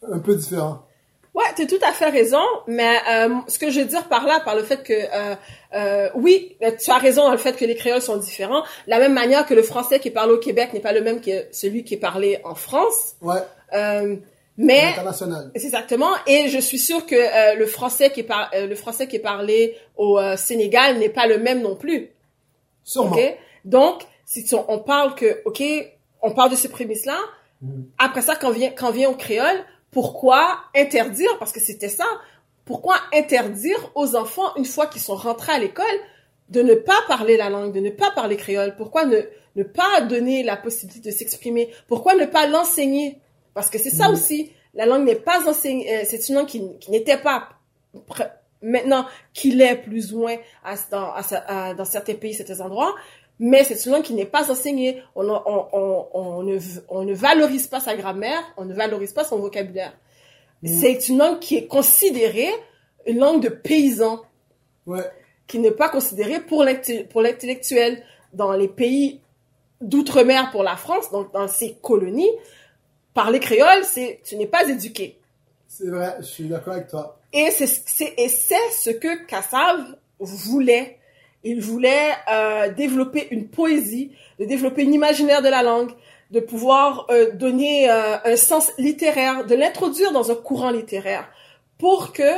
un 0.08 0.20
peu 0.20 0.36
différents. 0.36 0.85
Ouais, 1.36 1.44
tu 1.54 1.62
as 1.62 1.66
tout 1.66 1.78
à 1.86 1.92
fait 1.92 2.08
raison, 2.08 2.42
mais 2.66 2.96
euh, 3.10 3.28
ce 3.46 3.58
que 3.58 3.68
je 3.70 3.80
veux 3.80 3.86
dire 3.86 4.08
par 4.08 4.24
là, 4.26 4.40
par 4.40 4.56
le 4.56 4.62
fait 4.62 4.82
que, 4.82 4.94
euh, 4.94 5.34
euh, 5.74 6.08
oui, 6.14 6.56
tu 6.82 6.90
as 6.90 6.96
raison 6.98 7.24
dans 7.24 7.30
le 7.32 7.36
fait 7.36 7.54
que 7.56 7.64
les 7.66 7.74
créoles 7.76 8.00
sont 8.00 8.16
différents, 8.16 8.62
de 8.62 8.90
la 8.90 8.98
même 8.98 9.12
manière 9.12 9.44
que 9.44 9.52
le 9.52 9.62
français 9.62 10.00
qui 10.00 10.08
est 10.08 10.12
parlé 10.12 10.32
au 10.32 10.38
Québec 10.38 10.72
n'est 10.72 10.80
pas 10.80 10.92
le 10.94 11.02
même 11.02 11.20
que 11.20 11.44
celui 11.52 11.84
qui 11.84 11.92
est 11.94 11.98
parlé 11.98 12.40
en 12.44 12.54
France, 12.54 13.16
Ouais, 13.20 13.36
euh, 13.74 14.16
mais 14.56 14.84
international. 14.92 15.50
exactement, 15.54 16.12
et 16.26 16.48
je 16.48 16.58
suis 16.58 16.78
sûre 16.78 17.04
que 17.04 17.14
euh, 17.14 17.54
le 17.54 17.66
français 17.66 18.10
qui 18.10 18.20
est 18.20 18.22
par, 18.24 18.50
euh, 18.54 18.66
le 18.66 18.74
français 18.74 19.06
qui 19.06 19.16
est 19.16 19.26
parlé 19.34 19.76
au 19.96 20.18
euh, 20.18 20.38
Sénégal 20.38 20.96
n'est 20.98 21.10
pas 21.10 21.26
le 21.26 21.36
même 21.38 21.60
non 21.60 21.76
plus. 21.76 22.08
Sûrement. 22.82 23.14
Ok, 23.14 23.36
donc 23.66 24.02
si 24.24 24.42
tu- 24.44 24.54
on 24.68 24.78
parle 24.78 25.14
que, 25.14 25.42
ok, 25.44 25.62
on 26.22 26.30
parle 26.30 26.50
de 26.50 26.56
ces 26.56 26.70
prémices-là. 26.70 27.18
Après 27.98 28.22
ça, 28.22 28.36
quand 28.36 28.50
vient 28.50 28.70
quand 28.70 28.90
vient 28.90 29.10
au 29.10 29.14
créole, 29.14 29.64
pourquoi 29.96 30.42
interdire 30.74 31.32
Parce 31.38 31.52
que 31.52 31.60
c'était 31.68 31.88
ça. 31.88 32.04
Pourquoi 32.66 32.96
interdire 33.14 33.80
aux 33.94 34.14
enfants 34.14 34.50
une 34.56 34.66
fois 34.66 34.86
qu'ils 34.88 35.00
sont 35.00 35.14
rentrés 35.16 35.52
à 35.52 35.58
l'école 35.58 35.98
de 36.50 36.60
ne 36.62 36.74
pas 36.74 37.00
parler 37.08 37.36
la 37.38 37.48
langue, 37.48 37.72
de 37.72 37.80
ne 37.80 37.88
pas 37.90 38.10
parler 38.10 38.36
créole? 38.36 38.76
Pourquoi 38.76 39.06
ne 39.06 39.20
ne 39.60 39.62
pas 39.62 40.02
donner 40.02 40.42
la 40.42 40.56
possibilité 40.58 41.10
de 41.10 41.14
s'exprimer? 41.16 41.70
Pourquoi 41.88 42.14
ne 42.14 42.26
pas 42.26 42.46
l'enseigner? 42.46 43.18
Parce 43.54 43.70
que 43.70 43.78
c'est 43.78 43.88
ça 44.00 44.08
Mhm. 44.08 44.14
aussi 44.14 44.52
La 44.74 44.84
langue 44.84 45.04
n'est 45.06 45.14
pas 45.30 45.48
enseignée, 45.48 45.86
euh, 45.96 46.02
c'est 46.04 46.28
une 46.28 46.34
langue 46.34 46.46
qui, 46.46 46.60
qui 46.78 46.90
n'était 46.90 47.16
pas 47.16 47.48
maintenant 48.60 49.06
qu'il 49.32 49.62
est 49.62 49.76
plus 49.76 50.12
ou 50.12 50.18
moins 50.20 50.36
à, 50.62 50.74
dans, 50.90 51.10
à, 51.12 51.22
à- 51.46 51.74
dans 51.74 51.84
certains 51.86 52.14
pays, 52.14 52.34
certains 52.34 52.60
endroits, 52.60 52.94
mais 53.38 53.64
c'est 53.64 53.84
une 53.86 53.92
langue 53.92 54.02
qui 54.02 54.14
n'est 54.14 54.24
pas 54.26 54.50
enseignée. 54.50 55.02
On, 55.14 55.28
on, 55.28 55.40
on, 55.72 56.06
on, 56.14 56.42
ne, 56.42 56.58
on 56.88 57.04
ne 57.04 57.14
valorise 57.14 57.66
pas 57.66 57.80
sa 57.80 57.94
grammaire, 57.96 58.40
on 58.56 58.64
ne 58.64 58.74
valorise 58.74 59.12
pas 59.12 59.24
son 59.24 59.38
vocabulaire. 59.38 59.92
C'est 60.64 61.08
une 61.08 61.18
langue 61.18 61.38
qui 61.38 61.56
est 61.56 61.66
considérée 61.66 62.50
une 63.06 63.18
langue 63.18 63.42
de 63.42 63.48
paysan, 63.50 64.22
Ouais. 64.86 65.04
qui 65.46 65.58
n'est 65.60 65.70
pas 65.70 65.88
considérée 65.88 66.40
pour 66.40 66.64
l'intellectuel. 66.64 68.02
Dans 68.32 68.52
les 68.52 68.68
pays 68.68 69.20
d'outre-mer 69.80 70.50
pour 70.50 70.62
la 70.62 70.76
France, 70.76 71.10
donc 71.10 71.32
dans 71.32 71.46
ses 71.48 71.74
colonies, 71.80 72.30
parler 73.14 73.38
créole, 73.40 73.84
c'est 73.84 74.20
tu 74.24 74.36
n'es 74.36 74.46
pas 74.46 74.68
éduqué. 74.68 75.18
C'est 75.68 75.88
vrai, 75.88 76.16
je 76.20 76.24
suis 76.24 76.44
d'accord 76.48 76.74
avec 76.74 76.88
toi. 76.88 77.18
Et 77.32 77.50
c'est 77.50 77.66
c'est- 77.66 78.14
et 78.18 78.28
c'est 78.28 78.70
ce 78.72 78.90
que 78.90 79.24
Kassav 79.26 79.96
voulait. 80.18 80.98
Il 81.48 81.60
voulait 81.60 82.10
euh, 82.28 82.72
développer 82.72 83.28
une 83.30 83.46
poésie, 83.46 84.10
de 84.40 84.44
développer 84.46 84.82
une 84.82 84.92
imaginaire 84.92 85.42
de 85.42 85.48
la 85.48 85.62
langue, 85.62 85.92
de 86.32 86.40
pouvoir 86.40 87.06
euh, 87.08 87.30
donner 87.30 87.88
euh, 87.88 88.16
un 88.24 88.34
sens 88.34 88.72
littéraire, 88.78 89.46
de 89.46 89.54
l'introduire 89.54 90.10
dans 90.10 90.32
un 90.32 90.34
courant 90.34 90.72
littéraire, 90.72 91.28
pour 91.78 92.12
que, 92.12 92.32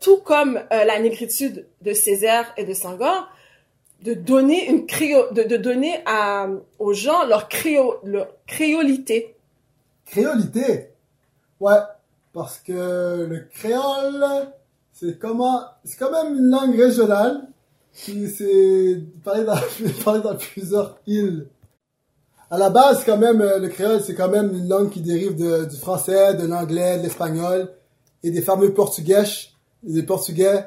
tout 0.00 0.18
comme 0.18 0.60
la 0.70 1.00
négritude 1.00 1.66
de 1.80 1.92
Césaire 1.94 2.52
et 2.58 2.64
de 2.64 2.74
Senghor, 2.74 3.26
de 4.02 4.12
donner 4.12 4.68
une 4.68 4.86
créo, 4.86 5.32
de, 5.32 5.42
de 5.42 5.56
donner 5.56 6.02
à, 6.04 6.46
aux 6.78 6.92
gens 6.92 7.24
leur, 7.24 7.48
créo, 7.48 7.96
leur 8.04 8.28
créolité. 8.46 9.34
Créolité? 10.04 10.90
Ouais, 11.58 11.80
parce 12.34 12.58
que 12.58 13.26
le 13.28 13.48
créole, 13.50 14.24
c'est 14.92 15.18
comment, 15.18 15.62
c'est 15.84 15.98
quand 15.98 16.12
même 16.12 16.36
une 16.36 16.50
langue 16.50 16.78
régionale 16.78 17.48
qui 17.96 18.28
s'est 18.28 19.00
parlé 19.24 19.44
dans, 20.22 20.36
plusieurs 20.36 20.98
îles. 21.06 21.46
À 22.50 22.58
la 22.58 22.70
base, 22.70 23.02
quand 23.04 23.16
même, 23.18 23.40
euh, 23.40 23.58
le 23.58 23.68
créole, 23.68 24.00
c'est 24.00 24.14
quand 24.14 24.28
même 24.28 24.52
une 24.52 24.68
langue 24.68 24.90
qui 24.90 25.00
dérive 25.00 25.34
de- 25.34 25.64
du 25.64 25.76
français, 25.76 26.34
de 26.34 26.46
l'anglais, 26.46 26.98
de 26.98 27.02
l'espagnol 27.04 27.72
et 28.22 28.30
des 28.30 28.42
fameux 28.42 28.72
portugais, 28.72 29.24
des 29.82 30.04
portugais 30.04 30.64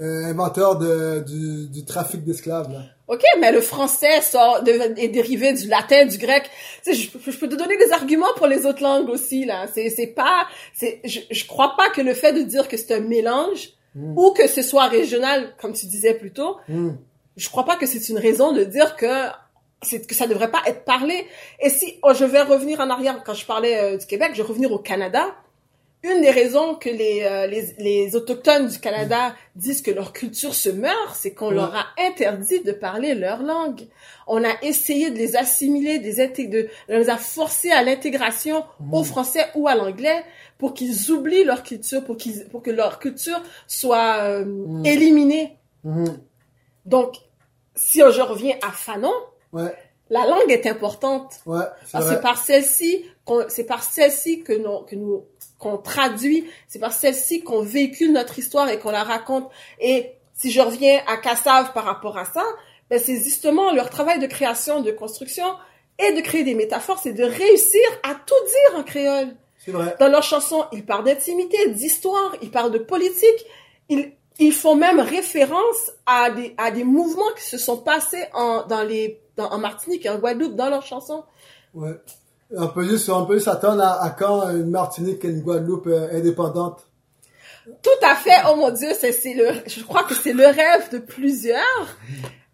euh, 0.00 0.24
inventeurs 0.24 0.76
de, 0.78 1.20
du, 1.20 1.68
du 1.68 1.84
trafic 1.84 2.24
d'esclaves. 2.24 2.68
Ok, 3.08 3.22
mais 3.40 3.52
le 3.52 3.60
français 3.60 4.20
sort 4.20 4.62
est 4.66 5.08
dérivé 5.08 5.52
du 5.52 5.68
latin, 5.68 6.06
du 6.06 6.18
grec. 6.18 6.44
Je, 6.86 6.92
je 6.92 7.38
peux 7.38 7.48
te 7.48 7.54
donner 7.54 7.76
des 7.76 7.92
arguments 7.92 8.32
pour 8.36 8.46
les 8.46 8.64
autres 8.66 8.82
langues 8.82 9.08
aussi 9.10 9.44
là. 9.44 9.66
C'est 9.72 9.90
c'est 9.90 10.06
pas, 10.08 10.46
c'est, 10.74 11.00
je, 11.04 11.20
je 11.30 11.46
crois 11.46 11.74
pas 11.76 11.90
que 11.90 12.00
le 12.00 12.14
fait 12.14 12.32
de 12.32 12.42
dire 12.42 12.68
que 12.68 12.76
c'est 12.76 12.94
un 12.94 13.00
mélange 13.00 13.70
Mm. 13.94 14.16
ou 14.18 14.32
que 14.32 14.46
ce 14.48 14.62
soit 14.62 14.86
régional, 14.88 15.54
comme 15.60 15.72
tu 15.74 15.86
disais 15.86 16.14
plus 16.14 16.32
tôt, 16.32 16.56
Hmm. 16.68 16.92
je 17.36 17.48
crois 17.50 17.64
pas 17.64 17.76
que 17.76 17.86
c'est 17.86 18.08
une 18.08 18.18
raison 18.18 18.52
de 18.52 18.64
dire 18.64 18.96
que 18.96 19.28
c'est 19.82 20.06
que 20.06 20.14
ça 20.14 20.26
devrait 20.26 20.50
pas 20.50 20.62
être 20.66 20.84
parlé. 20.84 21.26
Et 21.60 21.68
si 21.68 21.98
oh, 22.02 22.12
je 22.14 22.24
vais 22.24 22.42
revenir 22.42 22.80
en 22.80 22.88
arrière 22.88 23.22
quand 23.24 23.34
je 23.34 23.44
parlais 23.44 23.76
euh, 23.78 23.96
du 23.98 24.06
Québec, 24.06 24.30
je 24.32 24.42
vais 24.42 24.48
revenir 24.48 24.70
au 24.72 24.78
Canada. 24.78 25.34
Une 26.04 26.20
des 26.20 26.30
raisons 26.30 26.74
que 26.74 26.88
les, 26.88 27.22
euh, 27.22 27.46
les, 27.46 27.74
les 27.78 28.16
autochtones 28.16 28.66
du 28.66 28.78
Canada 28.80 29.36
disent 29.54 29.82
que 29.82 29.92
leur 29.92 30.12
culture 30.12 30.52
se 30.54 30.68
meurt, 30.68 31.14
c'est 31.14 31.32
qu'on 31.32 31.48
Ouais. 31.50 31.54
leur 31.54 31.74
a 31.76 31.86
interdit 31.98 32.60
de 32.60 32.72
parler 32.72 33.14
leur 33.14 33.42
langue. 33.42 33.82
On 34.26 34.42
a 34.42 34.50
essayé 34.62 35.10
de 35.10 35.16
les 35.16 35.36
assimiler, 35.36 35.98
de 36.00 36.04
les, 36.04 36.18
inté- 36.18 36.48
de, 36.48 36.68
on 36.88 36.98
les 36.98 37.08
a 37.08 37.16
forcés 37.16 37.70
à 37.70 37.84
l'intégration 37.84 38.64
au 38.90 39.04
français 39.04 39.46
ou 39.54 39.68
à 39.68 39.76
l'anglais 39.76 40.24
pour 40.58 40.74
qu'ils 40.74 41.10
oublient 41.12 41.44
leur 41.44 41.62
culture, 41.62 42.02
pour, 42.04 42.16
qu'ils, 42.16 42.46
pour 42.46 42.62
que 42.62 42.70
leur 42.72 42.98
culture 42.98 43.40
soit 43.68 44.22
euh, 44.22 44.44
Mm. 44.44 44.86
éliminée. 44.86 45.56
Mhm. 45.84 46.18
Donc, 46.84 47.14
si 47.76 47.98
je 48.00 48.20
reviens 48.20 48.56
à 48.66 48.72
Fanon, 48.72 49.12
Ouais, 49.52 49.72
la 50.12 50.26
langue 50.26 50.50
est 50.50 50.66
importante. 50.66 51.40
ouais, 51.46 51.64
c'est 51.86 52.02
c'est 52.02 52.20
par 52.20 52.36
celle-ci 52.36 53.06
qu'on, 53.24 53.46
c'est 53.48 53.64
par 53.64 53.82
celle-ci 53.82 54.42
que 54.42 54.52
nous, 54.52 54.80
que 54.80 54.94
nous, 54.94 55.24
qu'on 55.58 55.78
traduit, 55.78 56.46
c'est 56.68 56.78
par 56.78 56.92
celle-ci 56.92 57.42
qu'on 57.42 57.62
véhicule 57.62 58.12
notre 58.12 58.38
histoire 58.38 58.68
et 58.68 58.78
qu'on 58.78 58.90
la 58.90 59.04
raconte. 59.04 59.48
Et 59.80 60.12
si 60.34 60.50
je 60.50 60.60
reviens 60.60 61.00
à 61.06 61.16
Cassav 61.16 61.72
par 61.72 61.84
rapport 61.84 62.18
à 62.18 62.26
ça, 62.26 62.44
ben 62.90 63.00
c'est 63.00 63.20
justement 63.20 63.72
leur 63.72 63.88
travail 63.88 64.18
de 64.18 64.26
création, 64.26 64.82
de 64.82 64.90
construction 64.90 65.46
et 65.98 66.12
de 66.12 66.20
créer 66.20 66.44
des 66.44 66.54
métaphores, 66.54 66.98
c'est 66.98 67.14
de 67.14 67.24
réussir 67.24 67.80
à 68.02 68.14
tout 68.14 68.34
dire 68.46 68.80
en 68.80 68.82
créole. 68.82 69.34
C'est 69.64 69.70
vrai. 69.70 69.96
Dans 69.98 70.08
leurs 70.08 70.24
chansons, 70.24 70.66
ils 70.72 70.84
parlent 70.84 71.04
d'intimité, 71.04 71.70
d'histoire, 71.70 72.36
ils 72.42 72.50
parlent 72.50 72.72
de 72.72 72.78
politique. 72.78 73.46
Ils, 73.88 74.12
ils 74.38 74.52
font 74.52 74.74
même 74.74 75.00
référence 75.00 75.92
à 76.04 76.30
des, 76.30 76.54
à 76.58 76.70
des 76.70 76.84
mouvements 76.84 77.32
qui 77.36 77.44
se 77.44 77.56
sont 77.56 77.78
passés 77.78 78.24
en, 78.34 78.66
dans 78.66 78.82
les, 78.82 79.21
dans, 79.36 79.50
en 79.50 79.58
Martinique 79.58 80.06
et 80.06 80.10
en 80.10 80.18
Guadeloupe 80.18 80.56
dans 80.56 80.70
leurs 80.70 80.86
chansons. 80.86 81.24
Ouais. 81.74 82.00
On 82.54 82.68
peut 82.68 82.84
juste, 82.84 83.08
on 83.08 83.24
peut 83.24 83.38
s'attendre 83.38 83.82
à, 83.82 84.02
à 84.02 84.10
quand 84.10 84.50
une 84.50 84.70
Martinique 84.70 85.24
et 85.24 85.28
une 85.28 85.40
Guadeloupe 85.40 85.86
euh, 85.86 86.08
indépendantes? 86.12 86.86
Tout 87.82 88.04
à 88.06 88.14
fait. 88.14 88.42
Oh 88.50 88.56
mon 88.56 88.70
Dieu, 88.70 88.90
c'est, 88.98 89.12
c'est 89.12 89.34
le, 89.34 89.48
je 89.66 89.82
crois 89.84 90.02
que 90.04 90.14
c'est 90.14 90.32
le 90.32 90.46
rêve 90.46 90.90
de 90.90 90.98
plusieurs. 90.98 91.96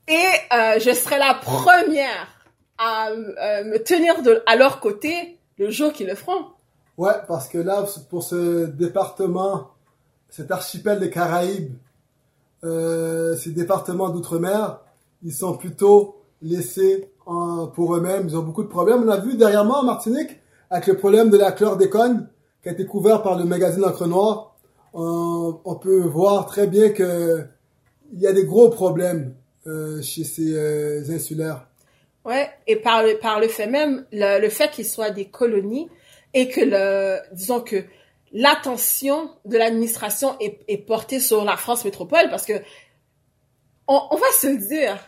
Et 0.06 0.26
euh, 0.52 0.78
je 0.78 0.92
serai 0.92 1.18
la 1.18 1.34
première 1.34 2.28
à 2.78 3.08
euh, 3.08 3.64
me 3.64 3.78
tenir 3.78 4.22
de, 4.22 4.42
à 4.46 4.54
leur 4.54 4.80
côté 4.80 5.38
le 5.58 5.70
jour 5.70 5.92
qu'ils 5.92 6.06
le 6.06 6.14
feront. 6.14 6.46
Ouais, 6.96 7.14
parce 7.26 7.48
que 7.48 7.58
là, 7.58 7.84
pour 8.10 8.22
ce 8.22 8.66
département, 8.66 9.70
cet 10.28 10.50
archipel 10.50 11.00
des 11.00 11.10
Caraïbes, 11.10 11.74
euh, 12.64 13.34
ces 13.36 13.50
départements 13.50 14.10
d'outre-mer, 14.10 14.78
ils 15.24 15.32
sont 15.32 15.56
plutôt 15.56 16.17
laissés 16.42 17.10
en- 17.26 17.66
pour 17.66 17.94
eux-mêmes. 17.96 18.26
Ils 18.28 18.36
ont 18.36 18.42
beaucoup 18.42 18.62
de 18.62 18.68
problèmes. 18.68 19.02
On 19.04 19.08
a 19.08 19.18
vu 19.18 19.36
dernièrement 19.36 19.78
en 19.78 19.84
Martinique, 19.84 20.30
avec 20.70 20.86
le 20.86 20.96
problème 20.96 21.30
de 21.30 21.36
la 21.38 21.52
chlordécone, 21.52 22.28
qui 22.62 22.68
a 22.68 22.72
été 22.72 22.84
couvert 22.86 23.22
par 23.22 23.36
le 23.38 23.44
magazine 23.44 23.84
Encre 23.84 24.06
Noire, 24.06 24.56
on, 24.94 25.60
on 25.64 25.74
peut 25.76 26.00
voir 26.00 26.46
très 26.46 26.66
bien 26.66 26.90
que 26.90 27.44
il 28.12 28.20
y 28.20 28.26
a 28.26 28.32
des 28.32 28.44
gros 28.44 28.70
problèmes 28.70 29.34
euh, 29.66 30.00
chez 30.00 30.24
ces 30.24 30.54
euh, 30.56 31.02
insulaires. 31.10 31.66
Ouais, 32.24 32.48
et 32.66 32.76
par 32.76 33.02
le, 33.02 33.18
par 33.18 33.38
le 33.38 33.48
fait 33.48 33.66
même, 33.66 34.06
le, 34.12 34.40
le 34.40 34.48
fait 34.48 34.70
qu'ils 34.70 34.86
soient 34.86 35.10
des 35.10 35.26
colonies 35.26 35.88
et 36.34 36.48
que 36.48 36.60
le, 36.62 37.18
disons 37.34 37.60
que 37.60 37.76
l'attention 38.32 39.30
de 39.44 39.56
l'administration 39.56 40.36
est, 40.40 40.60
est 40.68 40.78
portée 40.78 41.20
sur 41.20 41.44
la 41.44 41.56
France 41.56 41.84
métropole 41.84 42.28
parce 42.30 42.44
que 42.46 42.54
on, 43.86 44.00
on 44.10 44.16
va 44.16 44.26
se 44.38 44.46
dire, 44.68 44.98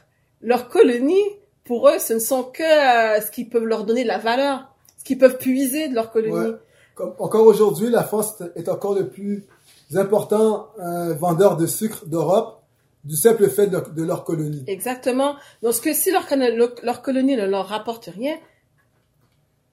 leurs 0.43 0.69
colonies, 0.69 1.23
pour 1.65 1.89
eux, 1.89 1.99
ce 1.99 2.15
ne 2.15 2.19
sont 2.19 2.45
que 2.45 2.63
euh, 2.63 3.21
ce 3.21 3.31
qui 3.31 3.45
peut 3.45 3.63
leur 3.65 3.85
donner 3.85 4.03
de 4.03 4.09
la 4.09 4.19
valeur, 4.19 4.73
ce 4.99 5.05
qu'ils 5.05 5.19
peuvent 5.19 5.39
puiser 5.39 5.89
de 5.89 5.95
leurs 5.95 6.11
colonies. 6.11 6.33
Ouais. 6.51 6.57
Comme- 6.95 7.15
encore 7.19 7.47
aujourd'hui, 7.47 7.91
la 7.91 8.03
France 8.05 8.43
est 8.57 8.69
encore 8.69 8.95
le 8.95 9.09
plus 9.09 9.47
important 9.95 10.69
euh, 10.79 11.15
vendeur 11.15 11.57
de 11.57 11.67
sucre 11.67 12.05
d'Europe 12.07 12.57
du 13.05 13.17
simple 13.17 13.49
fait 13.49 13.67
de, 13.67 13.73
leur- 13.73 13.91
de 13.91 14.03
leur 14.03 14.25
colonie. 14.25 14.63
Exactement. 14.67 15.37
Donc, 15.63 15.73
ce 15.75 15.81
que 15.81 15.93
si 15.95 16.11
leur, 16.11 16.27
leur, 16.37 16.71
leur 16.83 17.03
colonie 17.03 17.37
ne 17.37 17.47
leur 17.47 17.67
rapporte 17.69 18.11
rien, 18.15 18.37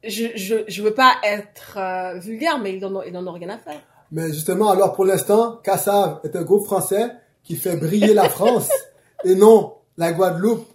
je, 0.03 0.27
je, 0.35 0.55
je 0.67 0.81
veux 0.83 0.93
pas 0.93 1.13
être 1.23 1.77
euh, 1.77 2.19
vulgaire, 2.19 2.59
mais 2.59 2.73
ils 2.75 2.79
n'en 2.81 2.95
ont, 2.95 3.03
ils 3.03 3.11
n'en 3.11 3.25
ont 3.27 3.31
rien 3.33 3.49
à 3.49 3.57
faire. 3.57 3.81
Mais 4.11 4.27
justement, 4.27 4.69
alors 4.69 4.93
pour 4.93 5.03
l'instant, 5.05 5.57
Cassav 5.63 6.19
est 6.23 6.35
un 6.35 6.43
groupe 6.43 6.65
français 6.65 7.11
qui 7.43 7.55
fait 7.57 7.75
briller 7.75 8.13
la 8.13 8.29
France 8.29 8.69
et 9.25 9.35
non 9.35 9.73
la 9.97 10.11
Guadeloupe. 10.13 10.67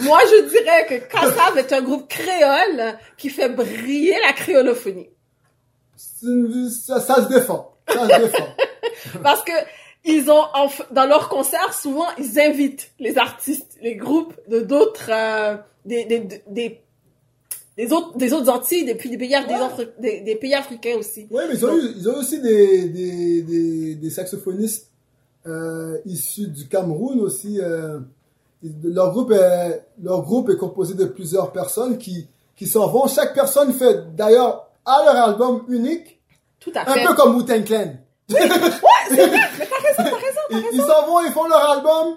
Moi, 0.00 0.18
je 0.30 0.48
dirais 0.48 0.86
que 0.88 1.10
Kassav 1.12 1.58
est 1.58 1.72
un 1.72 1.82
groupe 1.82 2.08
créole 2.08 2.98
qui 3.18 3.28
fait 3.30 3.48
briller 3.48 4.16
la 4.26 4.32
créolophonie. 4.32 5.08
Ça, 5.96 7.00
ça 7.00 7.22
se 7.24 7.28
défend. 7.32 7.74
Ça 7.88 8.08
se 8.08 8.22
défend. 8.22 8.46
Parce 9.22 9.42
que 9.44 9.52
ils 10.04 10.30
ont, 10.30 10.44
dans 10.92 11.06
leurs 11.06 11.28
concerts, 11.28 11.74
souvent, 11.74 12.06
ils 12.18 12.38
invitent 12.40 12.90
les 13.00 13.18
artistes, 13.18 13.76
les 13.82 13.96
groupes 13.96 14.34
de 14.48 14.60
d'autres, 14.60 15.10
euh, 15.10 15.56
des, 15.84 16.04
des, 16.04 16.20
des, 16.46 16.80
des 17.76 17.92
autres, 17.92 18.16
des 18.16 18.32
autres 18.32 18.48
Antilles, 18.50 18.84
des, 18.84 18.94
puis 18.94 19.10
des 19.10 19.18
pays, 19.18 19.30
des, 19.30 19.54
Ouais. 19.54 19.60
autres- 19.60 19.92
des, 19.98 20.20
des 20.20 20.36
pays 20.36 20.54
africains 20.54 20.94
aussi. 20.96 21.26
Oui, 21.30 21.42
mais 21.48 21.54
ils 21.56 21.66
ont, 21.66 21.76
eu, 21.76 21.92
ils 21.96 22.08
ont 22.08 22.16
aussi 22.18 22.40
des, 22.40 22.88
des, 22.88 23.42
des, 23.42 23.94
des 23.96 24.10
saxophonistes 24.10 24.90
euh, 25.46 25.98
issus 26.06 26.46
du 26.48 26.68
Cameroun 26.68 27.20
aussi. 27.20 27.60
euh, 27.60 27.98
leur, 28.84 29.12
groupe 29.12 29.32
est, 29.32 29.86
leur 30.02 30.22
groupe 30.22 30.50
est 30.50 30.56
composé 30.56 30.94
de 30.94 31.04
plusieurs 31.04 31.52
personnes 31.52 31.98
qui, 31.98 32.28
qui 32.56 32.66
s'en 32.66 32.88
vont. 32.88 33.06
Chaque 33.06 33.34
personne 33.34 33.72
fait 33.72 34.14
d'ailleurs 34.14 34.66
à 34.84 35.02
leur 35.04 35.16
album 35.16 35.64
unique, 35.68 36.20
Tout 36.60 36.72
à 36.74 36.88
un 36.90 36.94
fait. 36.94 37.04
peu 37.04 37.14
comme 37.14 37.36
Wu-Tang 37.36 37.64
Clan. 37.64 37.92
Ouais, 38.30 38.38
c'est 39.08 39.26
vrai. 39.26 39.38
Mais 39.58 39.66
t'as 39.66 39.76
raison, 39.76 39.96
t'as 39.98 40.04
raison. 40.04 40.40
Ils 40.50 40.68
ils 40.72 40.80
s'en 40.82 41.06
vont, 41.06 41.20
ils 41.20 41.32
font 41.32 41.46
leur 41.48 41.70
album 41.70 42.16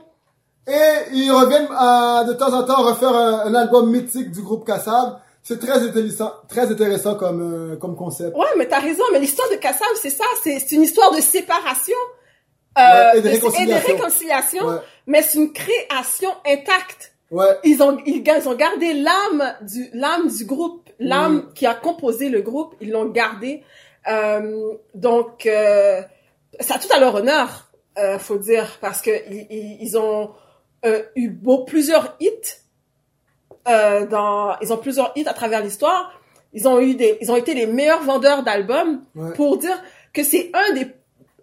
et 0.67 1.13
ils 1.13 1.31
reviennent 1.31 1.67
à, 1.75 2.23
de 2.27 2.33
temps 2.33 2.53
en 2.53 2.63
temps 2.63 2.83
refaire 2.83 3.15
un, 3.15 3.39
un 3.45 3.55
album 3.55 3.89
mythique 3.91 4.31
du 4.31 4.41
groupe 4.41 4.65
Kassav. 4.65 5.19
C'est 5.43 5.59
très 5.59 5.81
intéressant, 5.87 6.31
très 6.47 6.71
intéressant 6.71 7.15
comme, 7.15 7.41
euh, 7.73 7.75
comme 7.77 7.95
concept. 7.95 8.35
Ouais, 8.35 8.45
mais 8.57 8.67
t'as 8.67 8.79
raison, 8.79 9.03
mais 9.11 9.19
l'histoire 9.19 9.49
de 9.49 9.55
Kassav, 9.55 9.87
c'est 10.01 10.09
ça, 10.11 10.25
c'est 10.43 10.59
c'est 10.59 10.75
une 10.75 10.83
histoire 10.83 11.11
de 11.15 11.21
séparation. 11.21 11.95
Euh, 12.77 12.81
Ouais, 12.81 13.17
et 13.19 13.21
de 13.21 13.27
et 13.27 13.31
réconciliation. 13.31 13.95
réconciliation, 13.95 14.65
Ouais. 14.67 14.75
mais 15.07 15.21
c'est 15.21 15.37
une 15.39 15.53
création 15.53 16.29
intacte. 16.45 17.13
Ouais, 17.31 17.45
Ils 17.63 17.81
ont, 17.83 17.97
ils, 18.05 18.23
ont 18.47 18.55
gardé 18.55 18.93
l'âme 18.93 19.53
du, 19.61 19.89
l'âme 19.93 20.27
du 20.29 20.45
groupe, 20.45 20.89
l'âme 20.99 21.35
Mm. 21.37 21.53
qui 21.53 21.65
a 21.67 21.75
composé 21.75 22.29
le 22.29 22.41
groupe, 22.41 22.75
ils 22.81 22.89
l'ont 22.91 23.05
gardé. 23.05 23.63
Euh, 24.07 24.73
donc, 24.95 25.45
euh, 25.45 26.01
ça 26.59 26.75
a 26.75 26.79
tout 26.79 26.87
à 26.91 26.99
leur 26.99 27.13
honneur, 27.15 27.69
euh, 27.99 28.17
faut 28.17 28.37
dire, 28.37 28.77
parce 28.81 29.01
que 29.01 29.11
ils, 29.31 29.45
ils, 29.51 29.77
ils 29.81 29.97
ont 29.97 30.31
euh, 30.85 31.03
eu 31.15 31.29
beau, 31.29 31.65
plusieurs 31.65 32.15
hits 32.19 32.29
euh, 33.67 34.07
dans, 34.07 34.57
ils 34.61 34.73
ont 34.73 34.77
plusieurs 34.77 35.11
hits 35.15 35.27
à 35.27 35.33
travers 35.33 35.61
l'histoire. 35.61 36.11
Ils 36.53 36.67
ont 36.67 36.79
eu 36.79 36.95
des, 36.95 37.17
ils 37.21 37.31
ont 37.31 37.35
été 37.35 37.53
les 37.53 37.67
meilleurs 37.67 38.01
vendeurs 38.01 38.41
d'albums 38.43 39.03
ouais. 39.15 39.33
pour 39.33 39.57
dire 39.57 39.79
que 40.13 40.23
c'est 40.23 40.49
un 40.53 40.73
des 40.73 40.87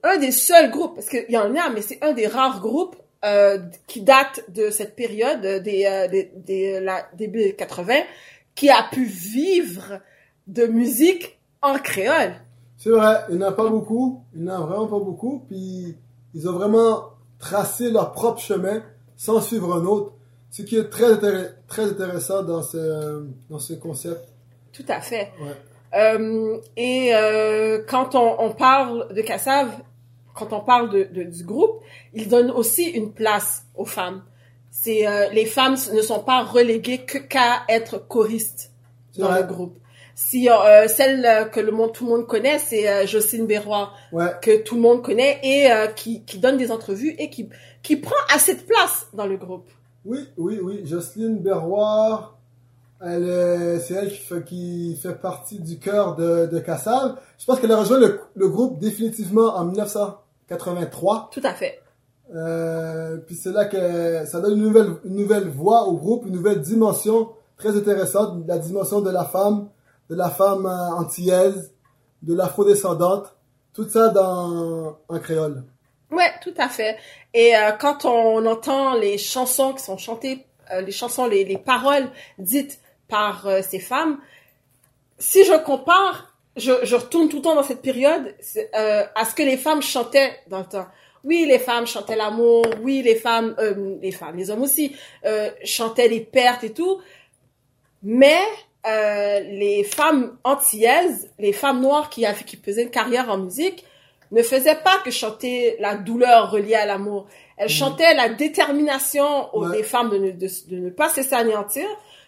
un 0.02 0.18
des 0.18 0.30
seuls 0.30 0.70
groupes 0.70 0.94
parce 0.94 1.08
qu'il 1.08 1.26
y 1.28 1.36
en 1.36 1.54
a 1.54 1.70
mais 1.70 1.82
c'est 1.82 2.02
un 2.02 2.12
des 2.12 2.26
rares 2.26 2.60
groupes 2.60 2.96
euh, 3.24 3.58
qui 3.86 4.02
date 4.02 4.44
de 4.50 4.70
cette 4.70 4.94
période 4.94 5.44
euh, 5.44 5.58
des 5.58 5.86
euh, 5.86 6.06
des, 6.06 6.30
des 6.36 6.80
la, 6.80 7.06
début 7.14 7.54
80 7.54 7.94
qui 8.54 8.70
a 8.70 8.84
pu 8.92 9.04
vivre 9.04 10.00
de 10.46 10.66
musique 10.66 11.38
en 11.62 11.78
créole. 11.78 12.34
C'est 12.76 12.90
vrai, 12.90 13.24
il 13.30 13.38
n'y 13.38 13.44
en 13.44 13.48
a 13.48 13.52
pas 13.52 13.68
beaucoup, 13.68 14.22
il 14.34 14.42
n'y 14.42 14.50
en 14.50 14.62
a 14.62 14.66
vraiment 14.66 14.86
pas 14.86 14.98
beaucoup, 14.98 15.44
puis 15.48 15.96
ils 16.34 16.48
ont 16.48 16.52
vraiment 16.52 17.10
tracé 17.38 17.90
leur 17.90 18.12
propre 18.12 18.40
chemin 18.40 18.82
sans 19.16 19.40
suivre 19.40 19.74
un 19.74 19.84
autre, 19.86 20.12
ce 20.50 20.62
qui 20.62 20.76
est 20.76 20.90
très, 20.90 21.16
très 21.66 21.84
intéressant 21.84 22.42
dans 22.42 22.62
ce, 22.62 23.26
dans 23.48 23.58
ce 23.58 23.72
concept. 23.74 24.28
Tout 24.72 24.84
à 24.88 25.00
fait. 25.00 25.32
Ouais. 25.40 25.56
Euh, 25.94 26.58
et 26.76 27.10
euh, 27.14 27.82
quand 27.88 28.14
on, 28.14 28.36
on 28.40 28.50
parle 28.50 29.12
de 29.14 29.22
Kassav, 29.22 29.70
quand 30.34 30.52
on 30.52 30.60
parle 30.60 30.90
de, 30.90 31.04
de- 31.04 31.22
du 31.24 31.44
groupe, 31.44 31.80
il 32.12 32.28
donne 32.28 32.50
aussi 32.50 32.84
une 32.84 33.12
place 33.12 33.64
aux 33.74 33.84
femmes. 33.86 34.22
C'est 34.70 35.06
euh, 35.06 35.28
les 35.30 35.46
femmes 35.46 35.76
ne 35.94 36.02
sont 36.02 36.20
pas 36.20 36.42
reléguées 36.42 36.98
que 36.98 37.18
qu'à 37.18 37.62
être 37.68 38.06
choristes 38.06 38.72
dans 39.16 39.28
vrai. 39.28 39.40
le 39.42 39.46
groupe. 39.46 39.78
Si 40.14 40.48
celle 40.88 41.50
que 41.50 41.60
le 41.60 41.72
monde 41.72 41.92
tout 41.92 42.04
le 42.04 42.10
monde 42.10 42.26
connaît, 42.26 42.58
c'est 42.58 43.06
Jocelyne 43.06 43.46
Berroy 43.46 43.90
Ouais, 44.12 44.30
que 44.40 44.62
tout 44.62 44.76
le 44.76 44.80
monde 44.80 45.02
connaît 45.02 45.38
et 45.42 45.68
qui 45.94 46.24
qui 46.24 46.38
donne 46.38 46.56
des 46.56 46.72
entrevues 46.72 47.14
et 47.18 47.28
qui 47.28 47.50
qui 47.82 47.96
prend 47.96 48.16
assez 48.34 48.54
de 48.54 48.62
place 48.62 49.08
dans 49.12 49.26
le 49.26 49.36
groupe. 49.36 49.68
oui, 50.06 50.20
oui, 50.38 50.58
oui. 50.62 50.80
Jocelyne 50.86 51.38
Berroir, 51.40 52.35
elle, 53.04 53.28
est- 53.28 53.78
c'est 53.80 53.94
elle 53.94 54.10
qui 54.10 54.16
fait, 54.18 54.44
qui 54.44 54.96
fait 55.02 55.14
partie 55.14 55.58
du 55.60 55.78
cœur 55.78 56.16
de, 56.16 56.46
de 56.46 56.58
Kassav. 56.58 57.16
Je 57.38 57.44
pense 57.44 57.60
qu'elle 57.60 57.72
a 57.72 57.76
rejoint 57.78 57.98
le, 57.98 58.20
le 58.34 58.48
groupe 58.48 58.78
définitivement 58.78 59.54
en 59.56 59.64
1983. 59.66 61.30
Tout 61.32 61.40
à 61.44 61.54
fait. 61.54 61.80
Euh, 62.34 63.18
puis 63.18 63.34
c'est 63.36 63.52
là 63.52 63.66
que 63.66 64.24
ça 64.26 64.40
donne 64.40 64.54
une 64.58 64.64
nouvelle, 64.64 64.90
une 65.04 65.14
nouvelle 65.16 65.48
voix 65.48 65.84
au 65.86 65.92
groupe, 65.96 66.26
une 66.26 66.32
nouvelle 66.34 66.60
dimension 66.60 67.30
très 67.56 67.76
intéressante, 67.76 68.42
la 68.46 68.58
dimension 68.58 69.00
de 69.00 69.10
la 69.10 69.24
femme, 69.24 69.68
de 70.10 70.14
la 70.16 70.28
femme 70.30 70.66
euh, 70.66 70.94
antillaise, 70.96 71.72
de 72.22 72.34
l'afrodescendante, 72.34 73.34
tout 73.72 73.88
ça 73.88 74.08
dans 74.08 74.96
en 75.08 75.18
créole. 75.20 75.62
Ouais, 76.10 76.30
tout 76.42 76.54
à 76.58 76.68
fait. 76.68 76.96
Et 77.34 77.56
euh, 77.56 77.72
quand 77.78 78.04
on 78.04 78.44
entend 78.46 78.94
les 78.94 79.18
chansons 79.18 79.72
qui 79.74 79.82
sont 79.84 79.98
chantées, 79.98 80.46
euh, 80.72 80.80
les 80.80 80.92
chansons, 80.92 81.26
les, 81.26 81.44
les 81.44 81.58
paroles 81.58 82.08
dites 82.38 82.80
par 83.08 83.46
euh, 83.46 83.60
ces 83.62 83.78
femmes, 83.78 84.18
si 85.18 85.44
je 85.44 85.54
compare, 85.62 86.34
je, 86.56 86.72
je 86.82 86.96
retourne 86.96 87.28
tout 87.28 87.36
le 87.36 87.42
temps 87.42 87.54
dans 87.54 87.62
cette 87.62 87.82
période 87.82 88.34
euh, 88.74 89.04
à 89.14 89.24
ce 89.24 89.34
que 89.34 89.42
les 89.42 89.56
femmes 89.56 89.82
chantaient 89.82 90.32
dans 90.48 90.58
le 90.60 90.66
temps. 90.66 90.86
Oui, 91.24 91.44
les 91.48 91.58
femmes 91.58 91.86
chantaient 91.86 92.16
l'amour. 92.16 92.64
Oui, 92.82 93.02
les 93.02 93.16
femmes, 93.16 93.54
euh, 93.58 93.96
les 94.00 94.12
femmes, 94.12 94.36
les 94.36 94.50
hommes 94.50 94.62
aussi 94.62 94.94
euh, 95.24 95.50
chantaient 95.64 96.08
les 96.08 96.20
pertes 96.20 96.62
et 96.64 96.72
tout. 96.72 97.00
Mais 98.02 98.38
euh, 98.86 99.40
les 99.40 99.82
femmes 99.82 100.36
antillaises, 100.44 101.30
les 101.38 101.52
femmes 101.52 101.80
noires 101.80 102.10
qui 102.10 102.24
avaient 102.24 102.44
qui 102.44 102.56
faisaient 102.56 102.84
une 102.84 102.90
carrière 102.90 103.28
en 103.30 103.38
musique, 103.38 103.84
ne 104.32 104.42
faisaient 104.42 104.76
pas 104.76 104.98
que 105.04 105.10
chanter 105.10 105.76
la 105.80 105.94
douleur 105.96 106.50
reliée 106.50 106.74
à 106.74 106.86
l'amour. 106.86 107.26
Elles 107.56 107.68
chantaient 107.68 108.14
la 108.14 108.28
détermination 108.28 109.54
aux, 109.54 109.66
Ouais. 109.66 109.78
des 109.78 109.82
femmes 109.82 110.10
de 110.10 110.18
ne, 110.18 110.30
de, 110.32 110.48
de 110.68 110.76
ne 110.76 110.90
pas 110.90 111.08
se 111.08 111.16
laisser 111.18 111.34
anéantir 111.34 111.86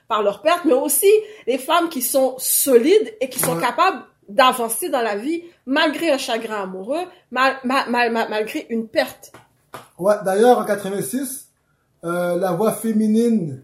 par 0.09 0.23
leur 0.23 0.41
perte, 0.43 0.65
mais 0.65 0.73
aussi 0.73 1.11
les 1.47 1.59
femmes 1.59 1.89
qui 1.91 2.03
sont 2.03 2.35
solides 2.39 3.15
et 3.21 3.29
qui 3.29 3.39
sont 3.39 3.55
Ouais. 3.57 3.61
capables 3.63 4.03
d'avancer 4.29 4.89
dans 4.89 5.03
la 5.03 5.17
vie 5.17 5.43
malgré 5.67 6.11
un 6.11 6.19
chagrin 6.19 6.63
amoureux, 6.63 7.05
mal, 7.31 7.57
mal, 7.65 7.91
mal- 7.91 8.11
mal- 8.13 8.29
malgré 8.31 8.67
une 8.71 8.89
perte. 8.89 9.33
Ouais, 9.99 10.15
d'ailleurs 10.25 10.59
en 10.59 10.65
86, 10.65 11.49
euh, 12.05 12.37
la 12.37 12.53
voix 12.53 12.73
féminine 12.73 13.63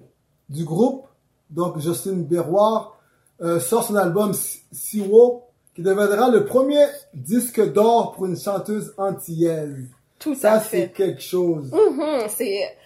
du 0.48 0.64
groupe, 0.64 1.06
donc 1.50 1.78
Jocelyne 1.80 2.24
Berroir, 2.24 2.98
euh, 3.42 3.58
sort 3.60 3.84
son 3.84 3.96
album 3.96 4.32
Si- 4.34 4.62
Siwo, 4.72 5.44
qui 5.74 5.82
deviendra 5.82 6.28
le 6.30 6.44
premier 6.44 6.84
disque 7.14 7.72
d'or 7.72 8.12
pour 8.12 8.26
une 8.26 8.38
chanteuse 8.38 8.94
antillaise. 8.98 9.86
Tout 10.18 10.34
Ça, 10.34 10.60
c'est 10.60 10.92
quelque 10.92 11.20
chose. 11.20 11.70
Mhm, 11.72 12.26
c'est 12.28 12.76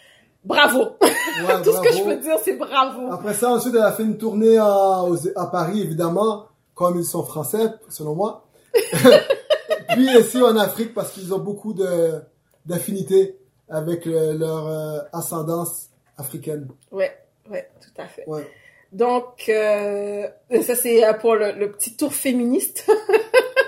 bravo. 0.45 0.81
Ouais, 1.01 1.63
Tout 1.65 1.73
ce 1.73 1.81
que 1.81 1.93
je 1.93 2.03
peux 2.05 2.17
dire, 2.17 2.37
c'est 2.45 2.57
bravo. 2.57 3.13
Après 3.13 3.35
ça, 3.35 3.51
ensuite, 3.53 3.75
elle 3.75 3.83
a 3.83 3.93
fait 3.93 4.03
une 4.05 4.19
tournée 4.19 4.57
à, 4.59 5.03
à 5.37 5.47
Paris, 5.47 5.81
évidemment, 5.83 6.47
comme 6.75 6.99
ils 6.99 7.05
sont 7.05 7.23
français, 7.25 7.69
selon 7.89 8.15
moi. 8.15 8.45
Puis 9.91 10.17
aussi 10.17 10.41
en 10.43 10.57
Afrique, 10.57 10.95
parce 10.95 11.13
qu'ils 11.13 11.33
ont 11.35 11.39
beaucoup 11.39 11.75
d'affinités 12.67 13.39
avec 13.69 14.05
le- 14.07 14.33
leur 14.33 14.67
euh, 14.67 14.99
ascendance 15.13 15.89
africaine. 16.17 16.69
Ouais, 16.91 17.17
ouais, 17.51 17.69
tout 17.81 18.01
à 18.01 18.07
fait. 18.07 18.25
Ouais. 18.27 18.47
Donc, 18.93 19.45
euh, 19.49 20.27
ça 20.63 20.75
c'est 20.75 21.05
euh, 21.05 21.13
pour 21.13 21.35
le, 21.35 21.53
le 21.53 21.71
petit 21.73 21.95
tour 21.97 22.13
féministe. 22.13 22.91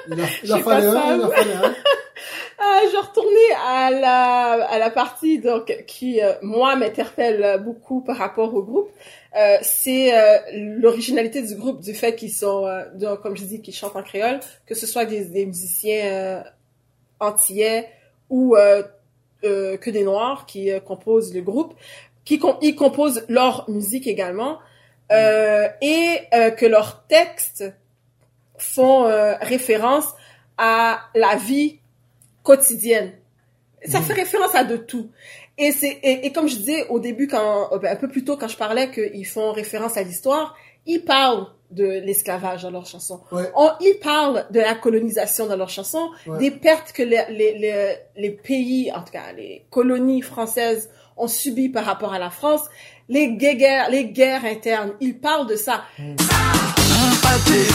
Il 0.09 0.15
a, 0.21 0.25
il 0.43 0.53
a 0.53 0.57
J'ai 0.57 0.63
fallu 0.63 0.87
pas 0.93 1.05
un, 1.13 1.17
il 1.17 1.23
a 1.23 1.29
femme. 1.29 1.31
fallu 1.31 1.53
un. 1.53 1.75
Je 2.87 2.93
vais 2.93 2.99
retourner 2.99 3.53
à 3.67 3.91
la, 3.91 4.65
à 4.65 4.79
la 4.79 4.91
partie 4.91 5.39
donc 5.39 5.85
qui, 5.87 6.23
euh, 6.23 6.33
moi, 6.43 6.77
m'interpelle 6.77 7.61
beaucoup 7.63 8.01
par 8.01 8.17
rapport 8.17 8.55
au 8.55 8.63
groupe. 8.63 8.91
Euh, 9.37 9.59
c'est 9.63 10.17
euh, 10.17 10.39
l'originalité 10.55 11.43
du 11.43 11.55
groupe, 11.57 11.81
du 11.81 11.95
fait 11.95 12.17
qu'ils 12.17 12.33
sont, 12.33 12.67
donc, 12.95 13.21
comme 13.21 13.37
je 13.37 13.45
dis, 13.45 13.61
qu'ils 13.61 13.75
chantent 13.75 13.97
en 13.97 14.03
créole, 14.03 14.41
que 14.67 14.75
ce 14.75 14.87
soit 14.87 15.05
des, 15.05 15.25
des 15.27 15.47
musiciens 15.47 16.45
antillais 17.19 17.89
ou 18.29 18.57
que 19.43 19.91
des 19.91 20.05
noirs 20.05 20.47
qui 20.47 20.71
composent 20.87 21.35
le 21.35 21.43
groupe, 21.43 21.75
qui 22.25 22.39
com- 22.39 22.57
ils 22.63 22.77
composent 22.77 23.25
leur 23.29 23.69
musique 23.69 24.07
également, 24.07 24.59
euh, 25.13 25.69
et 25.81 26.21
que 26.57 26.67
leurs 26.67 27.05
textes 27.07 27.65
font 28.57 29.05
référence 29.41 30.07
à 30.57 31.01
la 31.15 31.37
vie 31.37 31.80
quotidienne. 32.43 33.13
Ça 33.87 34.01
Mhm. 34.01 34.05
fait 34.07 34.13
référence 34.15 34.55
à 34.55 34.65
de 34.65 34.77
tout. 34.77 35.11
Et 35.57 35.73
c'est 35.73 35.99
et, 36.03 36.27
et 36.27 36.33
comme 36.33 36.49
je 36.49 36.57
disais 36.57 36.87
au 36.89 37.01
début 37.01 37.29
quand 37.29 37.71
euh, 37.73 37.79
un 37.89 37.97
peu 37.97 38.09
plus 38.09 38.25
tôt 38.25 38.37
quand 38.37 38.49
je 38.49 38.57
parlais 38.57 38.91
qu'ils 38.91 39.27
font 39.27 39.53
référence 39.53 39.97
à 39.97 40.03
l'histoire, 40.03 40.55
ils 40.87 41.03
parlent 41.05 41.47
de 41.71 41.85
l'esclavage 41.85 42.63
dans 42.63 42.71
leurs 42.71 42.87
chansons. 42.87 43.21
Ouais. 43.31 43.51
On, 43.55 43.71
ils 43.81 43.99
parlent 44.03 44.47
de 44.51 44.61
la 44.61 44.75
colonisation 44.75 45.47
dans 45.47 45.57
leurs 45.57 45.71
chansons, 45.71 46.11
Ouais. 46.27 46.39
des 46.39 46.51
pertes 46.51 46.93
que 46.93 47.03
les, 47.03 47.23
les, 47.31 47.59
les, 47.59 47.95
les 48.17 48.31
pays, 48.31 48.91
en 48.93 49.03
tout 49.03 49.13
cas 49.13 49.33
les 49.37 49.65
colonies 49.71 50.21
françaises 50.23 50.91
ont 51.17 51.29
subies 51.29 51.69
par 51.69 51.85
rapport 51.85 52.13
à 52.13 52.19
la 52.19 52.31
France, 52.31 52.63
les 53.09 53.33
guerres, 53.37 53.91
les 53.91 54.07
guerres 54.07 54.45
internes, 54.45 54.93
ils 55.01 55.19
parlent 55.19 55.47
de 55.47 55.57
ça. 55.57 55.85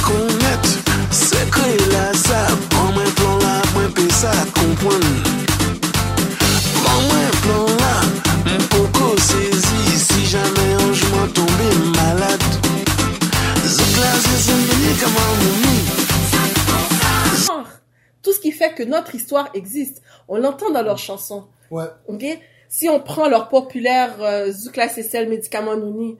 Konet, 0.06 0.95
sekre 1.16 1.72
la 1.94 2.14
sa 2.14 2.42
Ban 2.72 2.92
mwen 2.94 3.12
plan 3.16 3.40
la, 3.44 3.54
mwen 3.74 3.92
pe 3.96 4.06
sa 4.14 4.32
kompwen. 4.58 5.06
Ban 6.84 7.00
mwen 7.08 7.32
plan 7.44 7.72
la, 7.82 7.94
mwen 8.44 8.66
poko 8.74 9.14
sezi 9.28 10.00
Si 10.06 10.26
jamais 10.34 10.76
anjman 10.84 11.32
tombe 11.38 11.70
malade. 11.96 12.50
Zouk 13.76 13.96
la 14.02 14.12
se 14.26 14.36
se 14.46 14.58
meni 14.60 14.92
kaman 15.02 15.32
mouni 15.44 15.78
Genre, 17.46 17.70
Tout 18.22 18.34
ce 18.34 18.40
qui 18.40 18.52
fait 18.52 18.74
que 18.74 18.84
notre 18.84 19.16
histoire 19.16 19.50
existe, 19.54 20.02
on 20.28 20.38
l'entend 20.38 20.72
dans 20.72 20.84
leurs 20.84 21.00
chansons. 21.00 21.46
Ouais. 21.72 21.86
Ok, 22.08 22.26
si 22.70 22.90
on 22.90 23.00
prend 23.00 23.30
leur 23.30 23.48
populaire 23.50 24.16
euh, 24.22 24.52
Zoukla 24.52 24.90
Cécile 24.90 25.30
Médicament 25.30 25.76
Nouni, 25.78 26.18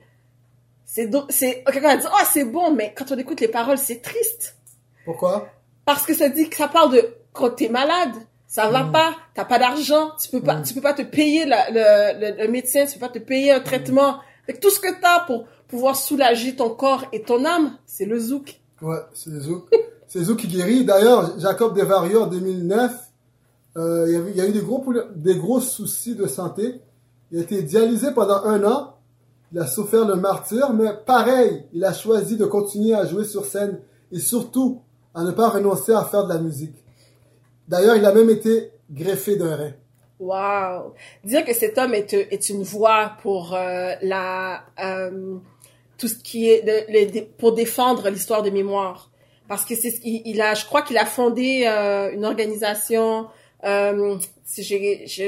c'est 0.86 1.10
quelqu'un 1.10 1.80
va 1.80 1.96
dire 1.96 2.10
oh 2.12 2.24
c'est 2.32 2.44
bon, 2.44 2.72
mais 2.72 2.94
quand 2.96 3.12
on 3.12 3.18
écoute 3.18 3.40
les 3.40 3.48
paroles 3.48 3.78
c'est 3.78 4.00
triste 4.00 4.56
Pourquoi? 5.06 5.48
parce 5.86 6.04
que 6.04 6.14
ça 6.14 6.28
dit 6.28 6.50
que 6.50 6.56
ça 6.56 6.66
parle 6.68 6.92
de 6.92 7.08
quand 7.32 7.50
t'es 7.50 7.68
malade, 7.68 8.10
ça 8.48 8.68
va 8.68 8.82
Mm. 8.84 8.92
pas, 8.92 9.14
t'as 9.34 9.44
pas 9.44 9.58
d'argent, 9.60 10.10
tu 10.20 10.28
peux 10.30 10.40
pas, 10.42 10.56
Mm. 10.56 10.62
tu 10.64 10.74
peux 10.74 10.80
pas 10.80 10.94
te 10.94 11.02
payer 11.02 11.44
la- 11.46 11.70
le, 11.70 12.20
le, 12.36 12.42
le 12.44 12.50
médecin, 12.50 12.84
tu 12.86 12.94
peux 12.98 13.06
pas 13.06 13.12
te 13.12 13.18
payer 13.20 13.52
un 13.52 13.60
traitement. 13.60 14.16
Que 14.48 14.52
tout 14.58 14.70
ce 14.70 14.80
que 14.80 15.00
t'as 15.00 15.20
pour 15.26 15.46
pouvoir 15.68 15.94
soulager 15.96 16.54
ton 16.56 16.70
corps 16.70 17.04
et 17.12 17.22
ton 17.22 17.44
âme, 17.44 17.76
c'est 17.86 18.04
le 18.04 18.18
zouk. 18.18 18.60
Ouais, 18.82 18.98
c'est 19.14 19.30
Zouk. 19.40 19.68
c'est 20.08 20.22
Zouk 20.24 20.38
qui 20.38 20.48
guérit. 20.48 20.84
D'ailleurs, 20.84 21.38
Jacob 21.38 21.74
Desvarieux 21.74 22.20
en 22.20 22.26
2009, 22.26 22.92
euh, 23.76 24.04
il, 24.08 24.12
y 24.12 24.16
avait- 24.16 24.30
il 24.32 24.36
y 24.36 24.40
a 24.40 24.46
eu 24.46 24.52
des 24.52 24.60
gros, 24.60 24.84
des 25.14 25.36
gros 25.36 25.60
soucis 25.60 26.14
de 26.16 26.26
santé. 26.26 26.80
Il 27.32 27.38
a 27.38 27.42
été 27.42 27.62
dialysé 27.62 28.12
pendant 28.12 28.42
un 28.44 28.62
an. 28.64 28.94
Il 29.52 29.58
a 29.60 29.66
souffert 29.66 30.04
le 30.06 30.16
martyr, 30.16 30.72
mais 30.72 30.92
pareil, 31.06 31.64
il 31.72 31.84
a 31.84 31.92
choisi 31.92 32.36
de 32.36 32.44
continuer 32.46 32.94
à 32.94 33.04
jouer 33.06 33.24
sur 33.24 33.44
scène 33.44 33.78
et 34.12 34.18
surtout 34.18 34.80
à 35.16 35.24
ne 35.24 35.30
pas 35.32 35.48
renoncer 35.48 35.92
à 35.92 36.04
faire 36.04 36.24
de 36.26 36.32
la 36.34 36.38
musique. 36.38 36.76
D'ailleurs, 37.66 37.96
il 37.96 38.04
a 38.04 38.12
même 38.12 38.30
été 38.30 38.70
greffé 38.90 39.36
d'un 39.36 39.56
rein. 39.56 39.72
Wow. 40.20 40.94
Dire 41.24 41.44
que 41.44 41.54
cet 41.54 41.78
homme 41.78 41.94
est, 41.94 42.48
une 42.50 42.62
voix 42.62 43.12
pour 43.22 43.54
euh, 43.54 43.92
la 44.02 44.62
euh, 44.82 45.36
tout 45.98 46.08
ce 46.08 46.16
qui 46.16 46.48
est 46.50 47.28
pour 47.38 47.52
défendre 47.52 48.08
l'histoire 48.10 48.42
de 48.42 48.50
mémoire. 48.50 49.10
Parce 49.48 49.64
que 49.64 49.74
c'est 49.74 49.90
ce 49.90 50.00
qu'il- 50.00 50.22
il 50.24 50.40
a, 50.40 50.54
je 50.54 50.64
crois 50.66 50.82
qu'il 50.82 50.98
a 50.98 51.06
fondé 51.06 51.64
euh, 51.66 52.12
une 52.12 52.24
organisation. 52.24 53.26
Euh, 53.64 54.16
si 54.44 54.62
je, 54.62 54.76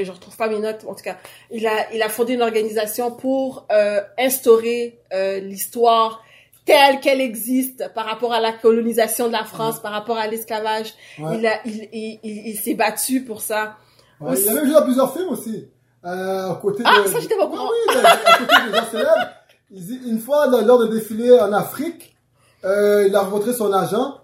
je 0.05 0.11
retrouve 0.13 0.37
pas 0.37 0.49
mes 0.49 0.59
notes, 0.59 0.85
en 0.87 0.95
tout 0.95 1.03
cas, 1.03 1.17
il 1.51 1.67
a, 1.67 1.93
il 1.95 2.03
a 2.03 2.09
fondé 2.09 2.35
une 2.35 2.43
organisation 2.43 3.11
pour 3.11 3.67
euh, 3.73 4.01
instaurer 4.19 4.99
l'histoire 5.43 6.23
telle 6.69 7.01
qu'elle 7.01 7.21
existe 7.21 7.93
par 7.95 8.05
rapport 8.07 8.33
à 8.33 8.41
la 8.41 8.53
colonisation 8.53 9.27
de 9.27 9.33
la 9.33 9.45
France, 9.45 9.81
par 9.81 9.91
rapport 9.93 10.19
à 10.19 10.27
l'esclavage. 10.27 10.93
Ouais. 11.19 11.39
Il 11.39 11.51
il, 11.65 11.89
il, 11.93 12.21
il, 12.23 12.47
il 12.51 12.57
s'est 12.57 12.75
battu 12.75 13.25
pour 13.25 13.41
ça. 13.41 13.77
Ouais, 14.21 14.39
il 14.41 14.49
a 14.49 14.53
même 14.55 14.65
joué 14.67 14.75
dans 14.75 14.83
plusieurs 14.83 15.13
films 15.13 15.31
aussi. 15.31 15.67
Euh, 16.05 16.51
à 16.53 16.55
côté 16.63 16.83
Ah, 16.87 17.03
de... 17.03 17.09
ça, 17.09 17.19
j'étais 17.21 17.37
pas 17.37 17.47
au 17.47 17.51
Oui, 17.51 17.95
de- 17.95 18.05
à 18.07 18.39
côté 18.39 18.55
des 18.71 18.77
gens 18.77 18.85
célèbres. 18.91 20.07
Une 20.07 20.19
fois, 20.21 20.47
lors 20.63 20.79
d'un 20.79 20.89
défilé 20.91 21.41
en 21.41 21.53
Afrique, 21.53 22.17
euh, 22.65 23.07
il 23.09 23.17
a 23.17 23.21
rencontré 23.21 23.53
son 23.53 23.73
agent 23.73 24.21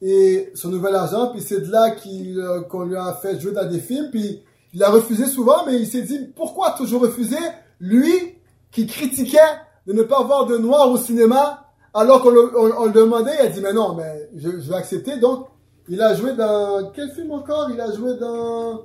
et 0.00 0.50
son 0.54 0.68
nouvel 0.68 0.94
agent, 0.94 1.28
puis 1.32 1.42
c'est 1.42 1.60
de 1.66 1.70
là 1.72 1.90
qu'il, 1.90 2.38
euh, 2.38 2.60
qu'on 2.62 2.84
lui 2.84 2.96
a 2.96 3.12
fait 3.20 3.40
jouer 3.40 3.52
dans 3.52 3.68
des 3.68 3.80
films, 3.80 4.10
puis 4.12 4.42
il 4.72 4.82
a 4.84 4.90
refusé 4.90 5.26
souvent, 5.26 5.66
mais 5.66 5.74
il 5.76 5.86
s'est 5.86 6.02
dit, 6.02 6.20
pourquoi 6.36 6.70
toujours 6.72 7.02
refuser 7.02 7.36
lui 7.80 8.36
qui 8.70 8.86
critiquait 8.86 9.38
de 9.86 9.92
ne 9.92 10.02
pas 10.02 10.22
voir 10.22 10.46
de 10.46 10.56
noir 10.58 10.88
au 10.90 10.98
cinéma, 10.98 11.64
alors 11.98 12.22
qu'on 12.22 12.30
le, 12.30 12.56
on, 12.56 12.82
on 12.82 12.86
le 12.86 12.92
demandait, 12.92 13.32
il 13.40 13.46
a 13.46 13.48
dit, 13.48 13.60
mais 13.60 13.72
non, 13.72 13.94
mais 13.94 14.28
je, 14.36 14.50
je 14.50 14.68
vais 14.70 14.76
accepter, 14.76 15.18
donc 15.18 15.48
il 15.88 16.00
a 16.02 16.14
joué 16.14 16.34
dans, 16.34 16.90
quel 16.94 17.10
film 17.10 17.32
encore? 17.32 17.70
Il 17.70 17.80
a 17.80 17.90
joué 17.92 18.16
dans 18.18 18.84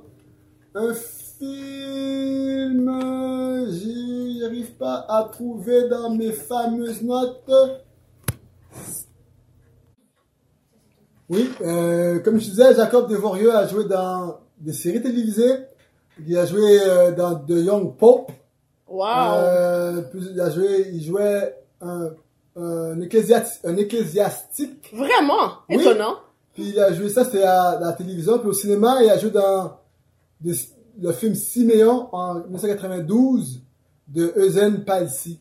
un 0.74 0.94
film, 1.38 2.90
j'y 3.70 4.42
arrive 4.44 4.72
pas 4.72 5.04
à 5.08 5.28
trouver 5.30 5.88
dans 5.88 6.10
mes 6.10 6.32
fameuses 6.32 7.02
notes. 7.02 7.50
Oui, 11.28 11.50
euh, 11.62 12.20
comme 12.20 12.38
je 12.38 12.50
disais, 12.50 12.74
Jacob 12.74 13.08
Devorieux 13.08 13.54
a 13.54 13.66
joué 13.66 13.84
dans 13.84 14.40
des 14.58 14.72
séries 14.72 15.02
télévisées. 15.02 15.66
Il 16.26 16.36
a 16.38 16.46
joué 16.46 16.80
euh, 16.80 17.12
dans 17.12 17.34
The 17.34 17.50
Young 17.50 17.96
Pope. 17.96 18.30
Wow. 18.86 19.04
Euh, 19.04 20.02
il 20.14 20.40
a 20.40 20.50
joué, 20.50 20.90
il 20.92 21.02
jouait 21.02 21.56
un, 21.80 22.10
un, 22.56 23.00
ecclésiastique, 23.00 23.60
un 23.64 23.76
ecclésiastique. 23.76 24.90
Vraiment? 24.92 25.52
Oui. 25.68 25.80
étonnant. 25.80 26.16
Puis 26.54 26.68
il 26.68 26.78
a 26.80 26.92
joué 26.92 27.08
ça, 27.08 27.24
c'était 27.24 27.42
à 27.42 27.78
la 27.80 27.92
télévision. 27.94 28.38
Puis 28.38 28.48
au 28.48 28.52
cinéma, 28.52 28.98
il 29.02 29.10
a 29.10 29.18
joué 29.18 29.30
dans 29.30 29.76
des- 30.40 30.54
le 31.00 31.12
film 31.12 31.34
Siméon 31.34 32.08
en 32.12 32.34
1992 32.34 33.60
de 34.06 34.32
Eugène 34.36 34.84
Palsy. 34.84 35.40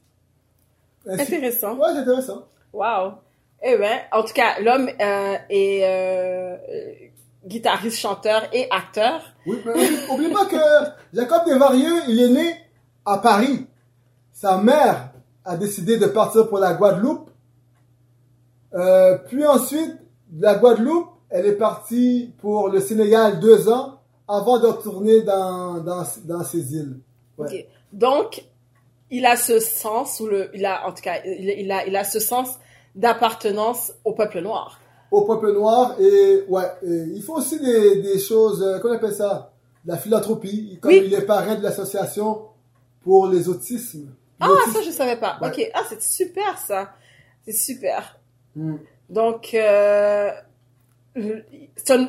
Ainsi- 1.07 1.21
Intéressant. 1.35 1.75
Ouais, 1.75 1.89
c'est 1.93 1.99
intéressant. 1.99 2.47
Wow. 2.71 3.13
Eh 3.61 3.77
ben, 3.77 3.99
en 4.11 4.23
tout 4.23 4.33
cas, 4.33 4.59
l'homme 4.61 4.89
euh, 4.99 5.35
est 5.49 5.83
euh, 5.83 6.55
euh, 6.57 6.93
guitariste, 7.45 7.97
chanteur 7.99 8.41
et 8.51 8.67
acteur. 8.71 9.21
Oui, 9.45 9.57
mais 9.65 9.71
oublie, 9.73 9.97
oublie 10.09 10.29
pas 10.33 10.45
que 10.45 10.55
Jacob 11.13 11.45
Desvarieux, 11.45 12.01
il 12.07 12.19
est 12.21 12.29
né 12.29 12.55
à 13.05 13.19
Paris. 13.19 13.67
Sa 14.31 14.57
mère 14.57 15.11
a 15.45 15.57
décidé 15.57 15.97
de 15.97 16.05
partir 16.07 16.47
pour 16.47 16.59
la 16.59 16.73
Guadeloupe. 16.73 17.29
Euh, 18.73 19.17
puis 19.27 19.45
ensuite, 19.45 19.97
de 20.29 20.41
la 20.41 20.55
Guadeloupe, 20.55 21.09
elle 21.29 21.45
est 21.45 21.57
partie 21.57 22.33
pour 22.39 22.69
le 22.69 22.79
Sénégal 22.79 23.39
deux 23.39 23.69
ans 23.69 23.99
avant 24.27 24.59
de 24.59 24.67
retourner 24.67 25.21
dans, 25.21 25.79
dans, 25.79 26.03
dans 26.25 26.43
ces 26.43 26.73
îles. 26.75 26.99
Ouais. 27.37 27.47
Ok. 27.47 27.65
Donc, 27.91 28.45
il 29.11 29.25
a 29.25 29.35
ce 29.35 29.59
sens, 29.59 30.19
ou 30.19 30.27
le, 30.27 30.49
il 30.55 30.65
a, 30.65 30.87
en 30.87 30.93
tout 30.93 31.01
cas, 31.03 31.17
il, 31.25 31.49
il 31.59 31.71
a, 31.71 31.85
il 31.85 31.95
a 31.95 32.03
ce 32.03 32.19
sens 32.19 32.49
d'appartenance 32.95 33.91
au 34.05 34.13
peuple 34.13 34.41
noir. 34.41 34.79
Au 35.11 35.25
peuple 35.25 35.51
noir 35.53 35.95
et 35.99 36.43
ouais, 36.47 36.71
et 36.83 37.03
il 37.15 37.21
faut 37.21 37.35
aussi 37.35 37.59
des, 37.59 38.01
des 38.01 38.17
choses, 38.17 38.63
euh, 38.63 38.79
qu'on 38.79 38.91
appelle 38.91 39.13
ça, 39.13 39.51
la 39.85 39.97
philanthropie, 39.97 40.79
comme 40.81 40.91
Oui. 40.91 41.03
il 41.05 41.13
est 41.13 41.25
parrain 41.25 41.55
de 41.55 41.61
l'association 41.61 42.41
pour 43.01 43.27
les 43.27 43.49
autismes. 43.49 44.15
Ah, 44.39 44.49
ça, 44.73 44.81
je 44.85 44.91
savais 44.91 45.15
pas. 45.17 45.37
Ouais. 45.41 45.47
Ok. 45.49 45.71
Ah, 45.73 45.83
c'est 45.89 46.01
super, 46.01 46.57
ça. 46.57 46.93
C'est 47.45 47.53
super. 47.53 48.19
Hmm. 48.55 48.75
Donc, 49.09 49.53
euh, 49.53 50.31
c'est 51.15 51.91
un 51.91 52.07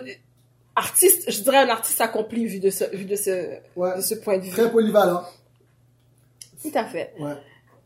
artiste, 0.77 1.31
je 1.31 1.41
dirais 1.43 1.59
un 1.59 1.69
artiste 1.69 2.01
accompli 2.01 2.47
vu 2.47 2.59
de 2.61 2.71
ce, 2.71 2.85
vu 2.97 3.05
de 3.05 3.17
ce, 3.17 3.59
Ouais. 3.77 3.97
de 3.97 4.01
ce 4.01 4.15
point 4.15 4.39
de 4.39 4.43
vue. 4.45 4.51
Très 4.51 4.71
polyvalent. 4.71 5.25
Tout 6.63 6.73
à 6.75 6.85
fait. 6.85 7.13
Ouais. 7.19 7.35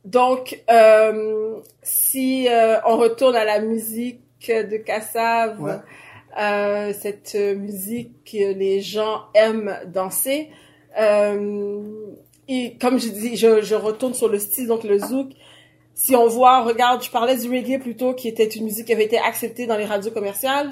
Donc, 0.05 0.63
euh, 0.71 1.61
si 1.83 2.49
euh, 2.49 2.79
on 2.87 2.97
retourne 2.97 3.35
à 3.37 3.45
la 3.45 3.61
musique 3.61 4.21
de 4.49 4.77
Kassav, 4.77 5.61
Ouais. 5.61 5.73
euh, 6.41 6.93
cette 6.99 7.35
musique 7.35 8.25
que 8.25 8.53
les 8.55 8.81
gens 8.81 9.25
aiment 9.35 9.77
danser, 9.87 10.51
euh, 10.99 11.83
et 12.49 12.77
comme 12.81 12.99
je 12.99 13.09
dis, 13.09 13.37
je, 13.37 13.63
je 13.63 13.75
retourne 13.75 14.15
sur 14.15 14.29
le 14.29 14.39
style, 14.39 14.67
donc 14.67 14.85
le 14.85 14.99
zouk. 14.99 15.29
Si 15.95 16.15
on 16.17 16.27
voit, 16.29 16.63
regarde, 16.63 17.03
je 17.03 17.11
parlais 17.11 17.37
du 17.37 17.49
reggae 17.51 17.79
plutôt, 17.81 18.15
qui 18.15 18.29
était 18.29 18.47
une 18.47 18.65
musique 18.65 18.87
qui 18.87 18.93
avait 18.93 19.05
été 19.05 19.19
acceptée 19.19 19.67
dans 19.67 19.77
les 19.77 19.85
radios 19.85 20.13
commerciales. 20.13 20.71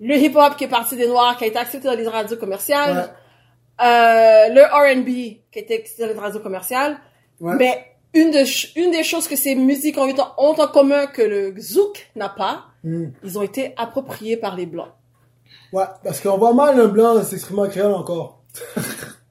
Le 0.00 0.16
hip-hop 0.16 0.56
qui 0.56 0.64
est 0.64 0.68
parti 0.68 0.96
des 0.96 1.06
Noirs, 1.06 1.36
qui 1.36 1.44
a 1.44 1.46
été 1.46 1.58
accepté 1.58 1.86
dans 1.86 1.94
les 1.94 2.08
radios 2.08 2.36
commerciales. 2.38 2.96
Ouais. 2.96 3.86
Euh, 3.86 4.48
le 4.48 4.62
R&B 4.62 5.06
qui 5.50 5.58
a 5.58 5.60
été 5.60 5.74
accepté 5.80 6.02
dans 6.02 6.08
les 6.14 6.18
radios 6.18 6.40
commerciales. 6.40 6.98
Ouais. 7.40 7.54
Mais 7.56 7.84
une, 8.14 8.30
de, 8.30 8.38
ch- 8.44 8.72
une 8.76 8.90
des 8.90 9.04
choses 9.04 9.28
que 9.28 9.36
ces 9.36 9.54
musiques 9.54 9.98
ont, 9.98 10.08
en- 10.10 10.34
ont 10.38 10.60
en 10.60 10.66
commun 10.68 11.06
que 11.06 11.22
le 11.22 11.54
zouk 11.60 12.10
n'a 12.16 12.28
pas, 12.28 12.64
Hmm. 12.84 13.10
ils 13.22 13.38
ont 13.38 13.42
été 13.42 13.74
appropriés 13.76 14.36
par 14.36 14.56
les 14.56 14.66
blancs. 14.66 14.90
Ouais, 15.72 15.84
parce 16.02 16.20
qu'on 16.20 16.36
voit 16.36 16.52
mal 16.52 16.80
un 16.80 16.88
blanc 16.88 17.22
s'exprimer 17.22 17.60
en 17.60 17.68
créole 17.68 17.92
encore. 17.94 18.40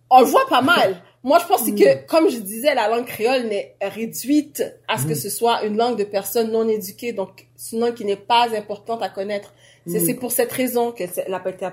On 0.10 0.20
le 0.22 0.26
voit 0.26 0.48
pas 0.50 0.62
mal. 0.62 1.02
Moi, 1.24 1.38
je 1.40 1.46
pense 1.46 1.68
Mm. 1.68 1.76
que, 1.76 2.06
comme 2.08 2.30
je 2.30 2.38
disais, 2.40 2.74
la 2.74 2.88
langue 2.90 3.06
créole 3.06 3.44
n'est 3.44 3.76
réduite 3.82 4.64
à 4.88 4.98
ce 4.98 5.06
que 5.06 5.12
Mm. 5.12 5.16
ce 5.16 5.30
soit 5.30 5.64
une 5.66 5.78
langue 5.78 5.98
de 5.98 6.04
personnes 6.04 6.52
non 6.52 6.68
éduquées, 6.68 7.14
donc 7.14 7.48
c'est 7.56 7.76
une 7.76 7.82
langue 7.84 7.94
qui 7.94 8.06
n'est 8.06 8.16
pas 8.16 8.48
importante 8.56 9.04
à 9.04 9.10
connaître. 9.10 9.54
C'est 9.88 10.00
Mm. 10.00 10.06
c'est 10.06 10.14
pour 10.16 10.32
cette 10.32 10.52
raison 10.52 10.92
que 10.92 11.06
c'est- 11.08 11.24
elle 11.26 11.32
n'a 11.32 11.40
pas 11.40 11.52
été 11.52 11.66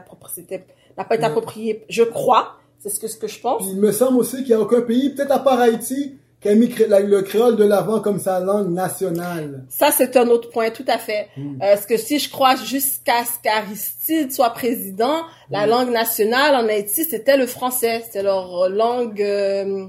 n'a 0.96 1.04
pas 1.04 1.14
appropriée. 1.24 1.84
Je 1.88 2.02
crois, 2.02 2.56
c'est 2.80 2.90
ce 2.90 2.98
que, 3.00 3.08
ce 3.08 3.16
que 3.16 3.26
je 3.28 3.40
pense. 3.40 3.62
Il 3.70 3.76
me 3.80 3.92
semble 3.92 4.18
aussi 4.18 4.37
qu'il 4.38 4.48
n'y 4.48 4.52
a 4.54 4.61
aucun 4.61 4.82
pays, 4.82 5.11
peut-être 5.11 5.30
à 5.32 5.38
part 5.38 5.61
Haïti, 5.61 6.16
qui 6.40 6.48
a 6.48 6.55
mis 6.55 6.68
le 6.68 7.20
créole 7.22 7.57
de 7.57 7.64
l'avant 7.64 8.01
comme 8.01 8.18
sa 8.20 8.38
langue 8.40 8.70
nationale. 8.72 9.64
Ça, 9.68 9.90
c'est 9.90 10.16
un 10.16 10.29
autre 10.29 10.51
point, 10.51 10.70
tout 10.70 10.85
à 10.87 10.98
fait. 10.98 11.29
Mm. 11.37 11.55
Euh, 11.57 11.59
parce 11.74 11.87
que 11.87 11.96
si 11.96 12.18
je 12.20 12.31
crois 12.31 12.55
jusqu'à 12.57 13.24
ce 13.24 13.42
qu'Aristide 13.42 14.33
soit 14.33 14.51
président, 14.51 15.22
la 15.51 15.66
Mm. 15.66 15.70
langue 15.70 15.90
nationale 15.90 16.55
en 16.55 16.68
Haïti, 16.68 17.05
c'était 17.05 17.37
le 17.37 17.46
français. 17.46 18.03
C'était 18.05 18.22
leur 18.22 18.68
langue... 18.68 19.20
euh, 19.20 19.87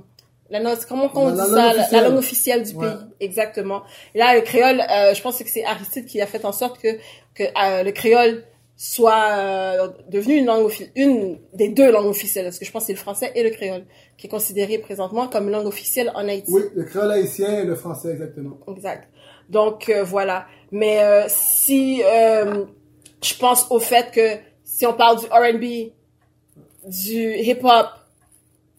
la, 0.49 0.59
no- 0.59 0.71
comment 0.87 1.11
on 1.13 1.27
La- 1.27 1.33
dit 1.33 1.37
la 1.37 1.45
ça? 1.45 1.73
langue 1.73 1.85
La, 1.91 2.01
langue 2.09 2.17
officielle 2.17 2.63
du 2.63 2.73
Ouais. 2.75 2.87
pays. 2.87 2.97
Exactement. 3.19 3.83
Et 4.15 4.17
là, 4.17 4.33
le 4.33 4.41
créole, 4.41 4.81
euh, 4.89 5.13
je 5.13 5.21
pense 5.21 5.37
que 5.37 5.47
c'est 5.47 5.63
Aristide 5.63 6.05
qui 6.07 6.19
a 6.19 6.25
fait 6.25 6.43
en 6.45 6.51
sorte 6.51 6.79
que, 6.81 6.97
que 7.35 7.43
euh, 7.43 7.83
le 7.83 7.91
créole 7.91 8.43
soit 8.81 9.31
euh, 9.31 9.89
devenu 10.07 10.35
une 10.35 10.45
langue 10.45 10.71
une 10.95 11.37
des 11.53 11.67
deux 11.67 11.91
langues 11.91 12.05
officielles. 12.05 12.45
Parce 12.45 12.57
que 12.57 12.63
je 12.63 12.71
pense 12.71 12.83
que 12.83 12.87
c'est 12.87 12.93
le 12.93 12.97
français 12.97 13.29
et 13.35 13.43
le 13.43 13.49
créole 13.49 13.83
qui 14.17 14.27
est 14.27 14.29
considéré 14.29 14.77
présentement 14.77 15.27
comme 15.27 15.49
langue 15.49 15.67
officielle 15.67 16.13
en 16.15 16.25
Haïti. 16.25 16.49
Oui, 16.49 16.61
le 16.73 16.85
créole 16.85 17.11
haïtien 17.11 17.59
et 17.59 17.65
le 17.65 17.75
français, 17.75 18.11
exactement. 18.11 18.57
Exact. 18.69 19.09
Donc 19.49 19.89
euh, 19.89 20.05
voilà. 20.05 20.45
Mais 20.71 21.03
euh, 21.03 21.25
si 21.27 22.01
euh, 22.05 22.63
je 23.21 23.35
pense 23.35 23.67
au 23.69 23.81
fait 23.81 24.11
que 24.11 24.37
si 24.63 24.85
on 24.85 24.93
parle 24.93 25.19
du 25.19 25.25
R&B, 25.25 25.91
du 26.89 27.35
hip-hop, 27.35 27.87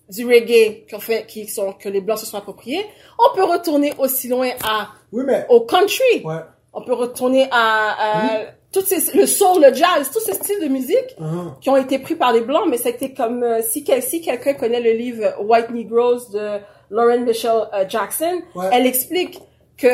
du 0.08 0.24
reggae 0.24 0.86
qu'on 0.90 0.98
fait, 0.98 1.26
qui 1.26 1.46
sont 1.46 1.74
que 1.74 1.90
les 1.90 2.00
blancs 2.00 2.20
se 2.20 2.24
sont 2.24 2.38
appropriés, 2.38 2.86
on 3.18 3.36
peut 3.36 3.44
retourner 3.44 3.92
aussi 3.98 4.28
loin 4.28 4.48
à 4.64 4.88
Oui, 5.12 5.24
mais... 5.26 5.44
au 5.50 5.60
country. 5.60 6.24
Ouais. 6.24 6.40
On 6.72 6.80
peut 6.80 6.94
retourner 6.94 7.48
à, 7.50 8.38
à 8.38 8.40
toutes 8.72 8.86
ces, 8.86 9.16
le 9.16 9.26
soul, 9.26 9.62
le 9.62 9.74
jazz, 9.74 10.10
tous 10.12 10.20
ces 10.20 10.34
styles 10.34 10.60
de 10.60 10.68
musique 10.68 11.16
Uh-huh. 11.18 11.58
qui 11.60 11.70
ont 11.70 11.76
été 11.76 11.98
pris 11.98 12.14
par 12.14 12.32
les 12.32 12.40
blancs, 12.40 12.66
mais 12.68 12.76
c'était 12.78 13.12
comme 13.12 13.42
euh, 13.42 13.60
si, 13.62 13.84
si 14.02 14.20
quelqu'un 14.20 14.54
connaît 14.54 14.80
le 14.80 14.92
livre 14.92 15.34
White 15.42 15.70
Negroes 15.70 16.30
de 16.32 16.58
Lauren 16.90 17.20
Michelle 17.24 17.68
euh, 17.74 17.84
Jackson, 17.88 18.40
Ouais. 18.54 18.66
elle 18.72 18.86
explique 18.86 19.40
que 19.76 19.88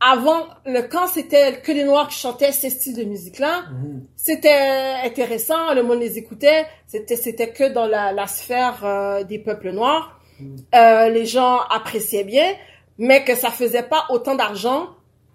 avant, 0.00 0.42
le, 0.66 0.82
quand 0.82 1.06
c'était 1.06 1.60
que 1.62 1.72
les 1.72 1.84
Noirs 1.84 2.08
qui 2.08 2.18
chantaient 2.18 2.52
ces 2.52 2.68
styles 2.68 2.96
de 2.96 3.04
musique-là, 3.04 3.64
c'était 4.16 4.96
intéressant, 5.02 5.72
le 5.72 5.82
monde 5.82 6.00
les 6.00 6.18
écoutait, 6.18 6.66
c'était, 6.86 7.16
c'était 7.16 7.50
que 7.50 7.72
dans 7.72 7.86
la, 7.86 8.12
la 8.12 8.26
sphère 8.26 8.80
euh, 8.84 9.24
des 9.24 9.38
peuples 9.38 9.70
noirs. 9.70 10.20
Euh, 10.74 11.08
les 11.10 11.24
gens 11.26 11.60
appréciaient 11.70 12.24
bien, 12.24 12.52
mais 12.98 13.24
que 13.24 13.34
ça 13.34 13.50
faisait 13.50 13.84
pas 13.84 14.04
autant 14.10 14.34
d'argent 14.34 14.88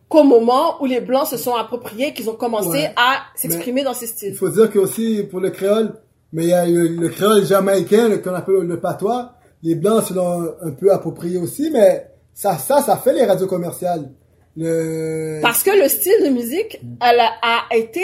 qu'au 0.10 0.24
moment 0.24 0.82
où 0.82 0.86
les 0.86 1.00
Blancs 1.02 1.28
se 1.28 1.38
sont 1.38 1.54
appropriés, 1.56 2.14
qu'ils 2.14 2.30
ont 2.30 2.36
commencé 2.36 2.70
Ouais. 2.70 2.94
à 2.98 3.22
s'exprimer 3.36 3.84
dans 3.84 3.94
ces 3.94 4.06
Il 4.06 4.10
styles. 4.10 4.36
faut 4.36 4.50
dire 4.50 4.70
que 4.72 4.80
aussi 4.80 5.24
pour 5.30 5.40
le 5.40 5.52
créole, 5.52 5.94
mais 6.34 6.44
il 6.44 6.50
y 6.50 6.54
a 6.54 6.68
eu 6.68 6.96
le 6.98 7.10
créole 7.10 7.46
jamaïcain, 7.46 8.10
le- 8.10 8.18
qu'on 8.18 8.34
appelle 8.34 8.56
le 8.56 8.80
patois. 8.80 9.34
Les 9.64 9.76
blancs 9.76 10.04
se 10.06 10.14
l'ont 10.14 10.54
un 10.62 10.72
peu 10.72 10.92
approprié 10.92 11.38
aussi, 11.38 11.70
mais 11.72 12.08
ça, 12.34 12.58
ça, 12.58 12.82
ça 12.82 12.98
fait 12.98 13.14
les 13.14 13.26
radios 13.26 13.48
commerciales. 13.48 14.10
Le... 14.58 15.40
Parce 15.42 15.64
que 15.64 15.72
le 15.72 15.88
style 15.88 16.24
de 16.24 16.30
musique, 16.30 16.80
elle 17.02 17.20
a, 17.20 17.32
a 17.70 17.76
été 17.76 18.02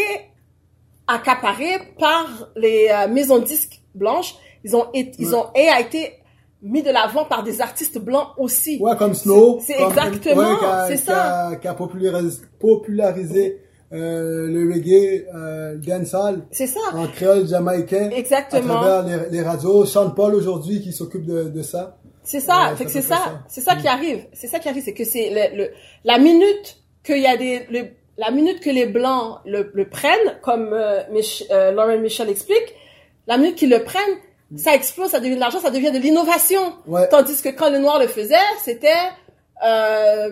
accaparé 1.08 1.78
par 2.00 2.50
les 2.56 2.88
euh, 2.92 3.08
maisons 3.08 3.40
de 3.40 3.46
disques 3.46 3.82
blanches. 3.94 4.36
Ils 4.64 4.76
ont, 4.76 4.88
ils 4.94 5.36
ont, 5.36 5.46
et 5.56 5.68
a 5.68 5.80
été 5.80 6.14
mis 6.66 6.84
de 6.84 6.90
l'avant 6.92 7.26
par 7.26 7.44
des 7.44 7.62
artistes 7.62 7.98
blancs 8.00 8.30
aussi. 8.38 8.78
Ouais, 8.82 8.96
comme 8.98 9.14
Snow. 9.14 9.60
C'est 9.66 9.80
exactement, 9.82 10.42
a- 10.62 10.88
c'est 10.88 10.98
ça. 10.98 11.52
Qui 11.62 11.68
a 11.68 11.74
popularisé, 11.74 12.42
popularisé 12.60 13.62
euh, 13.94 14.48
le 14.48 14.72
reggae, 14.74 15.26
euh, 15.34 15.76
dancehall 15.78 16.42
C'est 16.52 16.68
ça. 16.68 16.80
en 16.94 17.08
créole 17.08 17.48
jamaïcain. 17.48 18.10
Exactement. 18.10 18.80
À 18.82 18.82
travers 19.02 19.30
les, 19.30 19.38
les 19.38 19.42
radios. 19.44 19.86
Sean 19.86 20.10
Paul 20.10 20.34
aujourd'hui 20.36 20.82
qui 20.82 20.92
s'occupe 20.92 21.26
de, 21.26 21.44
de 21.44 21.62
ça. 21.62 21.98
C'est 22.24 22.40
ça. 22.40 22.72
Ouais, 22.72 22.76
fait 22.76 22.86
que 22.86 22.92
c'est 22.92 23.02
ça. 23.04 23.16
ça. 23.18 23.40
C'est 23.48 23.62
ça 23.62 23.76
qui 23.76 23.88
arrive. 23.88 24.26
C'est 24.34 24.48
ça 24.48 24.58
qui 24.60 24.68
arrive. 24.68 24.84
C'est 24.84 24.94
que 24.94 25.06
c'est 25.06 25.30
le, 25.30 25.56
le- 25.58 25.70
la 26.04 26.18
minute 26.18 26.78
qu'il 27.04 27.20
y 27.22 27.28
a 27.28 27.38
des, 27.38 27.68
le- 27.70 27.90
la 28.18 28.32
minute 28.32 28.60
que 28.60 28.72
les 28.72 28.88
blancs 28.88 29.38
le, 29.46 29.70
le 29.74 29.88
prennent, 29.88 30.40
comme 30.42 30.70
euh, 30.74 31.02
Mich- 31.14 31.44
euh, 31.52 31.72
Lauren 31.72 32.02
Michel 32.02 32.30
explique, 32.30 32.74
la 33.28 33.38
minute 33.38 33.56
qu'ils 33.56 33.70
le 33.70 33.84
prennent, 33.84 34.18
ça 34.58 34.76
explose, 34.76 35.10
ça 35.10 35.20
devient 35.20 35.36
de 35.36 35.40
l'argent, 35.40 35.60
ça 35.60 35.72
devient 35.72 35.92
de 35.92 35.98
l'innovation. 36.00 36.74
Ouais. 36.88 37.08
Tandis 37.10 37.42
que 37.42 37.50
quand 37.50 37.70
les 37.70 37.80
noirs 37.80 38.00
le 38.00 38.08
faisaient, 38.08 38.36
c'était 38.64 38.88
euh, 39.66 40.30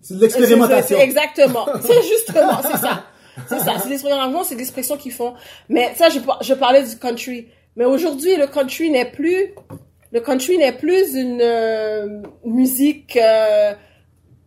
C'est 0.00 0.14
de 0.14 0.20
l'expérimentation. 0.20 0.98
Exactement. 0.98 1.66
C'est 1.82 2.02
justement, 2.02 2.60
c'est 2.62 2.76
ça. 2.78 3.04
C'est 3.48 3.58
ça. 3.58 3.74
C'est 3.82 3.88
l'expérimentation, 3.88 4.44
c'est 4.44 4.54
l'expression 4.56 4.96
qu'ils 4.96 5.12
font. 5.12 5.34
Mais 5.68 5.92
ça, 5.96 6.08
je, 6.08 6.18
par- 6.20 6.42
je 6.42 6.54
parlais 6.54 6.82
du 6.84 6.96
country. 6.98 7.48
Mais 7.76 7.84
aujourd'hui, 7.84 8.36
le 8.36 8.46
country 8.48 8.90
n'est 8.90 9.10
plus, 9.10 9.54
le 10.12 10.20
country 10.20 10.58
n'est 10.58 10.72
plus 10.76 11.14
une 11.14 11.40
euh, 11.40 12.22
musique 12.44 13.16
euh, 13.16 13.72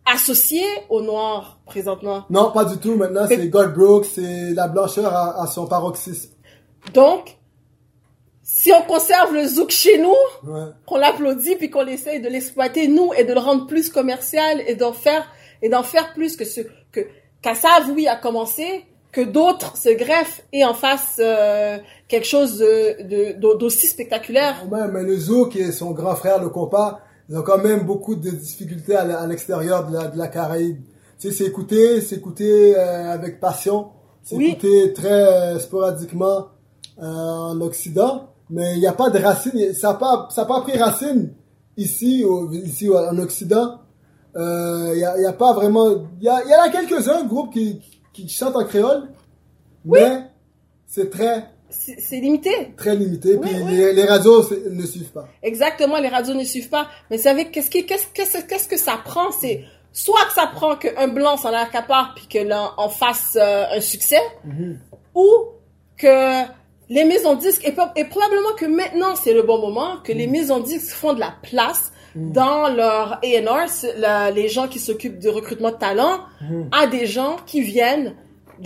associée 0.04 0.66
aux 0.90 1.00
noirs 1.02 1.58
présentement. 1.66 2.24
Non, 2.30 2.50
pas 2.52 2.64
du 2.64 2.76
tout. 2.78 2.96
Maintenant, 2.96 3.24
c'est 3.28 3.48
God 3.48 3.72
Brooks, 3.74 4.06
c'est 4.14 4.52
la 4.54 4.68
blancheur 4.68 5.14
à, 5.14 5.42
à 5.42 5.46
son 5.46 5.66
paroxysme. 5.66 6.30
Donc, 6.92 7.36
si 8.62 8.70
on 8.78 8.82
conserve 8.94 9.30
le 9.34 9.44
zouk 9.54 9.70
chez 9.70 9.96
nous, 10.06 10.20
Ouais. 10.52 10.66
qu'on 10.86 10.98
l'applaudit 11.04 11.56
puis 11.56 11.70
qu'on 11.70 11.86
essaye 11.86 12.20
de 12.20 12.28
l'exploiter 12.28 12.86
nous 12.88 13.10
et 13.18 13.24
de 13.24 13.32
le 13.32 13.40
rendre 13.40 13.66
plus 13.66 13.88
commercial 13.98 14.54
et 14.68 14.74
d'en 14.82 14.92
faire 14.92 15.24
et 15.62 15.68
d'en 15.68 15.82
faire 15.82 16.12
plus 16.14 16.36
que 16.36 16.44
ce 16.44 16.60
que 16.94 17.00
Kassav 17.42 17.90
oui 17.96 18.06
a 18.06 18.16
commencé 18.16 18.66
que 19.16 19.20
d'autres 19.36 19.76
se 19.76 19.90
greffent 20.02 20.42
et 20.52 20.64
en 20.64 20.74
fassent 20.74 21.20
euh, 21.20 21.76
quelque 22.08 22.26
chose 22.34 22.52
de 22.58 23.02
de- 23.12 23.32
d'au- 23.40 23.56
d'aussi 23.56 23.86
spectaculaire. 23.88 24.54
Ouais, 24.70 24.86
mais 24.92 25.02
le 25.02 25.16
zouk 25.16 25.56
et 25.56 25.70
son 25.72 25.90
grand 25.90 26.14
frère, 26.22 26.40
le 26.40 26.48
compas, 26.48 27.00
ils 27.28 27.36
ont 27.36 27.42
quand 27.42 27.58
même 27.58 27.82
beaucoup 27.84 28.14
de 28.14 28.30
difficultés 28.30 28.94
à, 28.96 29.26
l'extérieur 29.26 29.86
de 29.88 29.92
la, 29.96 30.04
de 30.08 30.16
la 30.18 30.28
Caraïbe. 30.28 30.80
Tu 31.18 31.28
sais, 31.28 31.34
c'est 31.36 31.44
écouté, 31.52 32.00
c'est 32.00 32.16
écouté 32.16 32.74
euh, 32.76 33.12
avec 33.12 33.38
passion, 33.40 33.90
c'est 34.22 34.36
Oui. 34.36 34.48
écouté 34.52 34.92
très 34.92 35.22
euh, 35.54 35.58
sporadiquement 35.58 36.48
euh, 37.00 37.04
en 37.06 37.60
Occident, 37.60 38.28
mais 38.52 38.74
il 38.74 38.80
n'y 38.80 38.86
a 38.86 38.92
pas 38.92 39.10
de 39.10 39.18
racines, 39.18 39.72
ça 39.74 39.88
n'a 39.88 39.94
pas, 39.94 40.28
ça 40.30 40.42
a 40.42 40.44
pas 40.44 40.60
pris 40.60 40.76
racine 40.78 41.32
ici, 41.76 42.22
au, 42.24 42.52
ici 42.52 42.88
en 42.90 43.18
Occident. 43.18 43.80
Euh, 44.36 44.92
Il 44.94 44.98
n'y 45.20 45.26
a, 45.26 45.30
a 45.30 45.32
pas 45.32 45.52
vraiment, 45.54 45.88
il 46.20 46.24
y, 46.24 46.28
a, 46.28 46.44
y 46.44 46.54
en 46.54 46.62
a 46.62 46.68
quelques-uns 46.70 47.24
groupes 47.24 47.52
qui, 47.52 47.80
qui 48.12 48.28
chantent 48.28 48.56
en 48.56 48.64
créole, 48.64 49.08
mais 49.84 50.24
c'est 50.86 51.10
très, 51.10 51.50
C'est 51.70 52.20
limité. 52.20 52.74
très 52.76 52.94
limité, 52.94 53.36
Oui, 53.36 53.40
puis 53.48 53.62
oui. 53.64 53.76
Les, 53.76 53.92
les 53.94 54.04
radios 54.04 54.44
ne 54.70 54.86
suivent 54.86 55.12
pas. 55.12 55.26
Exactement, 55.42 55.98
les 55.98 56.08
radios 56.08 56.34
ne 56.34 56.44
suivent 56.44 56.68
pas. 56.68 56.86
Mais 57.10 57.16
vous 57.16 57.22
savez, 57.22 57.50
qu'est-ce 57.50 57.70
qui, 57.70 57.84
qu'est-ce, 57.86 58.06
qu'est-ce, 58.14 58.44
qu'est-ce 58.44 58.68
que 58.68 58.78
ça 58.78 58.98
prend? 59.04 59.30
C'est 59.40 59.64
soit 59.94 60.24
que 60.28 60.32
ça 60.34 60.46
prend 60.46 60.76
qu'un 60.76 61.08
blanc 61.08 61.36
s'en 61.36 61.52
accapare 61.52 62.14
puis 62.16 62.26
que 62.26 62.38
l'on 62.46 62.68
en 62.78 62.88
fasse 62.88 63.36
euh, 63.40 63.64
un 63.76 63.80
succès, 63.80 64.20
ou 65.14 65.28
que 65.98 66.42
les 66.96 67.04
maisons 67.12 67.34
disques, 67.34 67.64
et, 67.68 67.72
pro- 67.72 67.92
et 67.96 68.04
probablement 68.04 68.54
que 68.60 68.66
maintenant 68.66 69.14
c'est 69.22 69.34
le 69.34 69.42
bon 69.50 69.58
moment, 69.66 69.90
que 70.06 70.12
les 70.20 70.26
maisons 70.36 70.60
de 70.60 70.66
disques 70.74 70.94
font 71.02 71.14
de 71.14 71.20
la 71.20 71.32
place 71.50 71.84
dans 72.14 72.68
leur 72.80 73.04
A&R, 73.24 74.32
les 74.34 74.48
gens 74.48 74.68
qui 74.72 74.78
s'occupent 74.86 75.18
du 75.18 75.30
recrutement 75.38 75.70
de 75.70 75.76
talent, 75.88 76.16
à 76.70 76.86
des 76.86 77.06
gens 77.06 77.36
qui 77.46 77.60
viennent 77.62 78.14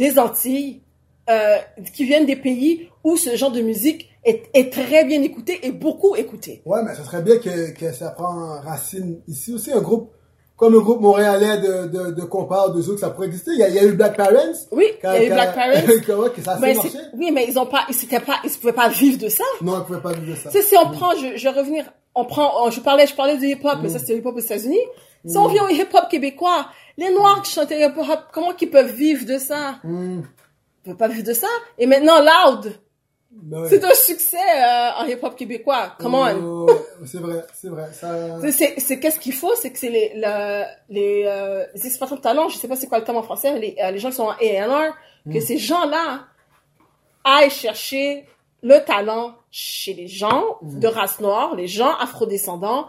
des 0.02 0.18
Antilles, 0.18 0.82
euh, 1.30 1.56
qui 1.94 2.04
viennent 2.04 2.26
des 2.26 2.36
pays 2.48 2.88
où 3.04 3.16
ce 3.16 3.36
genre 3.36 3.52
de 3.52 3.60
musique 3.60 4.08
est, 4.24 4.40
est 4.54 4.72
très 4.72 5.04
bien 5.04 5.22
écouté 5.22 5.52
et 5.62 5.70
beaucoup 5.70 6.16
écouté. 6.16 6.62
Ouais, 6.66 6.80
mais 6.84 6.94
ce 6.96 7.04
serait 7.04 7.22
bien 7.22 7.38
que, 7.38 7.70
que 7.80 7.92
ça 7.92 8.10
prend 8.10 8.60
racine 8.62 9.20
ici 9.28 9.52
aussi. 9.54 9.70
Un 9.72 9.80
groupe 9.80 10.10
comme 10.56 10.72
le 10.72 10.80
groupe 10.80 11.00
montréalais 11.00 11.58
de, 11.58 11.86
de, 11.88 12.10
de 12.12 12.22
compas, 12.22 12.70
de 12.70 12.80
zouk, 12.80 12.98
ça 12.98 13.10
pourrait 13.10 13.26
exister. 13.26 13.50
Il 13.52 13.58
y 13.58 13.62
a, 13.62 13.68
il 13.68 13.74
y 13.74 13.78
a 13.78 13.84
eu 13.84 13.92
Black 13.92 14.16
Parents. 14.16 14.54
Oui, 14.72 14.86
il 15.02 15.06
y 15.06 15.06
a 15.06 15.24
eu 15.24 15.28
Black 15.30 15.54
Parents. 15.54 16.30
que, 16.34 16.42
ça 16.42 16.56
Mais 16.60 16.74
c'est- 16.74 16.82
marché. 16.82 16.98
oui, 17.14 17.30
mais 17.30 17.46
ils 17.48 17.58
ont 17.58 17.66
pas, 17.66 17.86
ils 17.90 18.08
pas, 18.20 18.36
ils 18.44 18.50
pouvaient 18.50 18.72
pas 18.72 18.88
vivre 18.88 19.18
de 19.18 19.28
ça. 19.28 19.44
Non, 19.60 19.74
ils 19.74 19.78
ne 19.78 19.84
pouvaient 19.84 20.00
pas 20.00 20.12
vivre 20.12 20.32
de 20.32 20.36
ça. 20.36 20.50
Tu 20.50 20.56
sais, 20.58 20.62
si 20.64 20.76
on 20.76 20.88
prend, 20.90 21.10
je, 21.14 21.36
je 21.36 21.42
vais 21.48 21.58
revenir, 21.60 21.84
on 22.14 22.24
prend, 22.24 22.64
on- 22.66 22.70
je 22.70 22.80
parlais, 22.80 23.06
je 23.06 23.14
parlais 23.14 23.36
du 23.36 23.46
hip-hop, 23.46 23.78
mais 23.82 23.88
ça 23.90 23.98
c'est 23.98 24.12
le 24.14 24.18
hip-hop 24.20 24.34
aux 24.36 24.40
États-Unis. 24.40 24.80
Si 25.26 25.36
on 25.36 25.48
vient 25.48 25.64
au 25.64 25.68
hip-hop 25.68 26.08
québécois, 26.10 26.66
les 26.96 27.10
Noirs 27.10 27.42
qui 27.42 27.52
chantaient 27.52 27.80
hip-hop, 27.84 28.06
comment 28.32 28.52
qu'ils 28.52 28.70
peuvent 28.70 28.92
vivre 28.92 29.26
de 29.26 29.38
ça? 29.38 29.74
Ils 29.84 30.22
peuvent 30.84 30.96
pas 30.96 31.08
vivre 31.08 31.26
de 31.26 31.34
ça. 31.34 31.48
Et 31.78 31.86
maintenant, 31.86 32.20
Loud, 32.20 32.72
Ben 33.30 33.66
c'est 33.68 33.84
un 33.84 33.94
succès 33.94 34.36
euh, 34.38 34.90
en 34.98 35.04
hip-hop 35.06 35.36
québécois. 35.36 35.92
Comment? 35.98 36.26
Oh, 36.42 36.70
c'est 37.04 37.18
vrai, 37.18 37.44
c'est 37.54 37.68
vrai. 37.68 37.92
Ça... 37.92 38.40
C'est- 38.50 38.98
qu'est-ce 39.00 39.18
qu'il 39.18 39.34
faut, 39.34 39.54
c'est 39.56 39.70
que 39.72 39.78
c'est 39.78 39.90
les, 39.90 40.12
le- 40.14 40.64
les, 40.88 41.24
euh, 41.26 41.64
les 41.74 41.86
exploitants 41.86 42.16
de 42.16 42.20
talent, 42.20 42.48
je 42.48 42.56
sais 42.56 42.68
pas 42.68 42.76
c'est 42.76 42.86
quoi 42.86 42.98
le 42.98 43.04
terme 43.04 43.18
en 43.18 43.22
français, 43.22 43.58
les, 43.58 43.76
euh, 43.82 43.90
les 43.90 43.98
gens 43.98 44.08
qui 44.10 44.16
sont 44.16 44.24
en 44.24 44.30
A&R, 44.30 44.94
que 45.30 45.40
ces 45.40 45.58
gens-là 45.58 46.20
aillent 47.24 47.50
chercher 47.50 48.26
le 48.62 48.78
talent 48.84 49.34
chez 49.50 49.92
les 49.94 50.06
gens 50.08 50.58
de 50.62 50.86
race 50.86 51.20
noire, 51.20 51.54
les 51.56 51.66
gens 51.68 51.94
afrodescendants, 51.98 52.86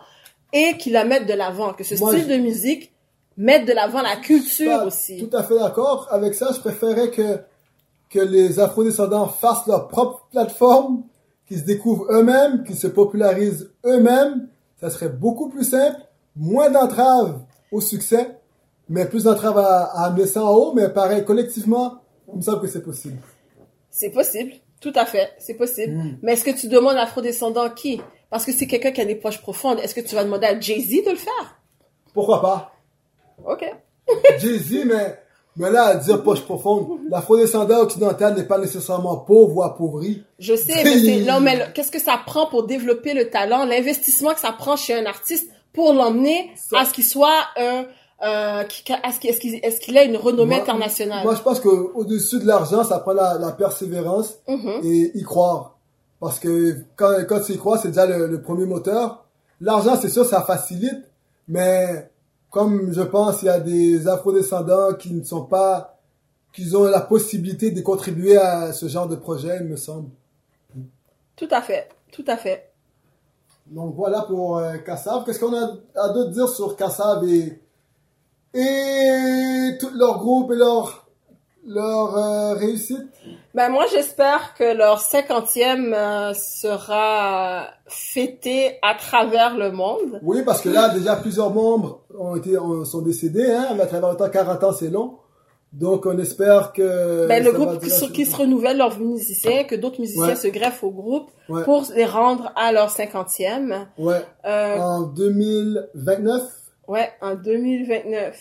et 0.54 0.78
qui 0.78 0.92
la 0.92 1.04
mettent 1.04 1.26
de 1.28 1.34
l'avant, 1.34 1.74
que 1.74 1.84
ce 1.84 1.96
Moi, 1.96 2.12
style 2.12 2.24
je- 2.30 2.34
de 2.34 2.38
musique 2.38 2.92
mette 3.38 3.66
de 3.66 3.74
l'avant 3.74 4.02
la 4.02 4.16
culture 4.16 4.84
aussi. 4.86 5.18
Tout 5.28 5.36
à 5.36 5.44
fait 5.44 5.58
d'accord. 5.60 6.08
Avec 6.12 6.34
ça, 6.36 6.52
je 6.54 6.60
préférais 6.60 7.12
que, 7.12 7.40
que 8.10 8.20
les 8.20 8.60
afro-descendants 8.60 9.28
fassent 9.28 9.68
leur 9.68 9.88
propre 9.88 10.28
plateforme, 10.32 11.04
qu'ils 11.48 11.60
se 11.60 11.66
découvrent 11.66 12.06
eux-mêmes, 12.12 12.64
qu'ils 12.64 12.78
se 12.78 12.88
popularisent 12.88 13.72
eux-mêmes. 13.86 14.50
Ça 14.80 14.90
serait 14.90 15.10
beaucoup 15.10 15.50
plus 15.50 15.64
simple, 15.64 16.00
moins 16.36 16.70
d'entraves 16.70 17.40
au 17.72 17.82
succès, 17.82 18.38
mais 18.90 19.06
plus 19.06 19.24
d'entraves 19.24 19.58
à, 19.58 19.84
à 19.84 20.06
amener 20.06 20.28
ça 20.28 20.44
en 20.44 20.54
haut, 20.54 20.74
mais 20.74 20.90
pareil, 20.90 21.26
collectivement, 21.26 22.00
il 22.32 22.38
me 22.38 22.42
semble 22.42 22.62
que 22.62 22.68
c'est 22.68 22.84
possible. 22.84 23.18
C'est 23.90 24.12
possible, 24.12 24.54
tout 24.80 24.94
à 24.96 25.06
fait, 25.06 25.32
c'est 25.40 25.56
possible. 25.56 25.94
Mm. 25.94 26.18
Mais 26.22 26.34
est-ce 26.34 26.46
que 26.46 26.58
tu 26.58 26.68
demandes 26.68 26.98
afrodescendant 26.98 27.70
qui? 27.70 28.02
Parce 28.30 28.46
que 28.46 28.52
c'est 28.52 28.68
quelqu'un 28.68 28.92
qui 28.92 29.02
a 29.02 29.06
des 29.06 29.16
poches 29.16 29.42
profondes. 29.42 29.80
Est-ce 29.80 29.96
que 29.96 30.02
tu 30.02 30.14
vas 30.16 30.24
demander 30.24 30.48
à 30.48 30.60
Jay-Z 30.60 31.06
de 31.06 31.12
le 31.12 31.16
faire? 31.16 31.60
Pourquoi 32.14 32.42
pas? 32.42 32.74
Ok. 33.46 33.66
Jay-Z, 34.40 34.86
mais, 34.86 35.20
mais 35.58 35.72
là, 35.72 35.86
à 35.88 35.96
dire 35.96 36.24
poche 36.24 36.42
profonde, 36.42 36.88
l'afro-descendant 37.10 37.80
occidental 37.80 38.36
n'est 38.36 38.44
pas 38.46 38.58
nécessairement 38.60 39.18
pauvre 39.18 39.58
ou 39.58 39.64
appauvri. 39.64 40.24
Je 40.40 40.56
sais, 40.56 40.84
mais 40.84 41.22
non, 41.22 41.40
mais 41.40 41.68
qu'est-ce 41.74 41.92
que 41.92 42.00
ça 42.00 42.20
prend 42.26 42.46
pour 42.48 42.66
développer 42.68 43.14
le 43.14 43.30
talent, 43.30 43.66
l'investissement 43.66 44.34
que 44.34 44.40
ça 44.40 44.52
prend 44.52 44.76
chez 44.76 44.94
un 44.94 45.06
artiste 45.06 45.50
pour 45.74 45.94
l'emmener 45.94 46.52
à 46.76 46.86
ce 46.86 46.94
qu'il 46.94 47.04
soit 47.04 47.40
un, 47.58 47.86
euh, 48.24 48.64
qu'il, 48.64 48.96
est-ce 49.04 49.20
qu'il, 49.40 49.62
qu'il 49.80 49.98
ait 49.98 50.06
une 50.08 50.18
renommée 50.18 50.56
Moi- 50.56 50.64
internationale? 50.64 51.24
Moi, 51.24 51.36
je 51.36 51.42
pense 51.42 51.60
qu'au-dessus 51.60 52.40
de 52.40 52.46
l'argent, 52.48 52.84
ça 52.84 53.00
prend 53.00 53.14
la, 53.14 53.38
la 53.40 53.52
persévérance 53.52 54.40
Mhm. 54.48 54.82
et 54.84 55.12
y 55.18 55.24
croire. 55.24 55.78
Parce 56.20 56.40
que 56.40 56.76
quand, 56.96 57.14
quand 57.30 57.42
tu 57.42 57.54
y 57.54 57.58
crois, 57.58 57.78
c'est 57.78 57.90
déjà 57.90 58.08
le, 58.08 58.26
le 58.28 58.42
premier 58.42 58.66
moteur. 58.66 59.24
L'argent, 59.62 59.96
c'est 60.02 60.10
sûr, 60.10 60.26
ça 60.26 60.42
facilite, 60.42 61.04
mais 61.48 62.10
comme 62.58 62.92
je 62.92 63.04
pense, 63.04 63.44
il 63.44 63.46
y 63.46 63.50
a 63.50 63.60
des 63.60 64.08
afrodescendants 64.08 64.96
qui 64.96 65.14
ne 65.14 65.24
sont 65.24 65.46
pas, 65.46 66.00
qui 66.52 66.76
ont 66.76 66.86
la 66.86 67.02
possibilité 67.02 67.70
de 67.70 67.82
contribuer 67.82 68.36
à 68.36 68.74
ce 68.74 68.88
genre 68.88 69.08
de 69.08 69.16
projet, 69.16 69.58
il 69.62 69.68
me 69.68 69.76
semble. 69.76 70.10
Tout 71.36 71.50
à 71.52 71.62
fait, 71.62 71.88
tout 72.12 72.26
à 72.26 72.36
fait. 72.36 72.72
Donc 73.68 73.94
voilà 73.94 74.24
pour 74.24 74.58
euh, 74.58 74.76
Kassav. 74.78 75.24
Qu'est-ce 75.24 75.40
qu'on 75.40 75.54
a 75.54 75.78
à 76.02 76.10
d'autre 76.10 76.32
dire 76.32 76.50
sur 76.50 76.76
Kassav 76.76 77.24
et, 77.26 77.62
et 78.56 79.78
tout 79.80 79.92
leur 79.94 80.18
groupe 80.18 80.52
et 80.52 80.56
leur, 80.56 81.07
leur 81.68 82.18
euh, 82.18 82.54
réussite? 82.54 83.06
Ben 83.54 83.70
moi 83.70 83.86
j'espère 83.92 84.54
que 84.56 84.76
leur 84.76 85.00
cinquantième 85.00 85.94
euh, 85.94 86.34
sera 86.34 87.68
fêté 87.88 88.78
à 88.82 88.96
travers 88.96 89.56
le 89.58 89.72
monde. 89.72 90.20
Oui, 90.24 90.44
parce 90.46 90.62
que 90.62 90.70
là, 90.70 90.90
déjà, 90.90 91.16
plusieurs 91.16 91.52
membres 91.52 92.02
ont 92.18 92.36
été, 92.36 92.58
ont- 92.58 92.86
sont 92.86 93.02
décédés, 93.02 93.52
hein, 93.52 93.70
mais 93.76 93.84
à 93.84 93.88
travers 93.88 94.12
le 94.12 94.16
temps, 94.18 94.30
40 94.30 94.64
ans, 94.64 94.72
c'est 94.72 94.90
long. 94.90 95.18
Donc, 95.74 96.06
on 96.06 96.18
espère 96.18 96.72
que... 96.72 97.28
Ben, 97.28 97.44
le 97.44 97.52
groupe 97.52 97.80
qui, 97.84 97.90
se- 97.90 98.06
qui 98.06 98.26
se 98.26 98.36
renouvelle 98.38 98.78
leurs 98.78 98.98
musiciens, 99.00 99.66
que 99.66 99.76
d'autres 99.76 100.00
musiciens 100.00 100.28
Ouais. 100.30 100.36
se 100.36 100.48
greffent 100.48 100.84
au 100.84 100.92
groupe 100.92 101.30
Ouais. 101.50 101.64
pour 101.66 101.84
les 101.94 102.06
rendre 102.06 102.52
à 102.56 102.72
leur 102.72 102.90
cinquantième. 102.90 103.88
Ouais. 103.98 104.22
Euh, 104.46 104.78
En 104.78 105.02
2029, 105.02 106.42
Ouais, 106.88 107.10
en 107.22 107.36
2029. 107.36 108.38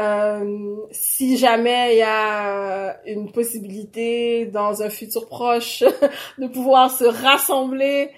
Euh, 0.00 0.76
si 0.92 1.36
jamais 1.36 1.94
il 1.94 1.98
y 1.98 2.02
a 2.02 3.00
une 3.06 3.32
possibilité 3.32 4.46
dans 4.46 4.82
un 4.82 4.90
futur 4.90 5.26
proche 5.28 5.82
de 6.38 6.46
pouvoir 6.46 6.90
se 6.90 7.04
rassembler, 7.04 8.10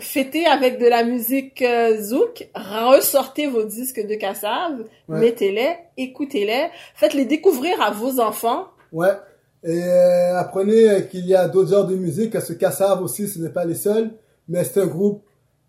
fêter 0.00 0.46
avec 0.46 0.80
de 0.80 0.86
la 0.86 1.04
musique 1.04 1.62
euh, 1.62 2.00
zouk, 2.02 2.48
ressortez 2.56 3.46
vos 3.46 3.62
disques 3.64 4.04
de 4.04 4.14
Kassav, 4.16 4.80
Ouais. 5.08 5.20
mettez-les, 5.20 5.76
écoutez-les, 5.96 6.66
faites-les 6.96 7.24
découvrir 7.26 7.80
à 7.80 7.90
vos 7.90 8.18
enfants. 8.20 8.66
ouais. 8.92 9.12
Et 9.66 9.82
euh, 9.82 10.36
apprenez 10.38 10.90
euh, 10.90 11.00
qu'il 11.00 11.24
y 11.26 11.34
a 11.34 11.48
d'autres 11.48 11.70
genres 11.70 11.86
de 11.86 11.94
musique, 11.96 12.32
que 12.32 12.40
ce 12.40 12.52
Kassav 12.52 13.00
aussi, 13.02 13.26
ce 13.28 13.38
n'est 13.38 13.48
pas 13.48 13.64
les 13.64 13.74
seuls, 13.76 14.10
mais 14.46 14.62
c'est 14.62 14.82
un 14.82 14.86
groupe 14.86 15.22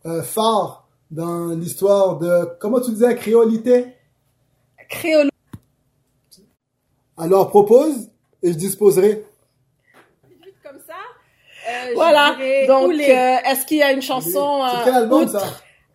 euh, 0.05 0.21
phare 0.21 0.85
dans 1.11 1.49
l'histoire 1.55 2.17
de, 2.19 2.49
comment 2.59 2.81
tu 2.81 2.91
disais, 2.91 3.15
créolité? 3.15 3.94
Créole. 4.89 5.29
Alors, 7.17 7.49
propose 7.49 8.09
et 8.43 8.51
je 8.51 8.57
disposerai. 8.57 9.23
Comme 10.63 10.79
ça. 10.85 10.93
Euh, 11.69 11.91
Voilà. 11.95 12.35
Donc, 12.67 12.91
euh, 12.93 13.37
est-ce 13.45 13.65
qu'il 13.65 13.77
y 13.77 13.83
a 13.83 13.91
une 13.91 14.01
chanson 14.01 14.61
C'est 14.71 14.83
quel 14.85 14.95
album, 14.95 15.21
outre 15.23 15.39
ça? 15.39 15.47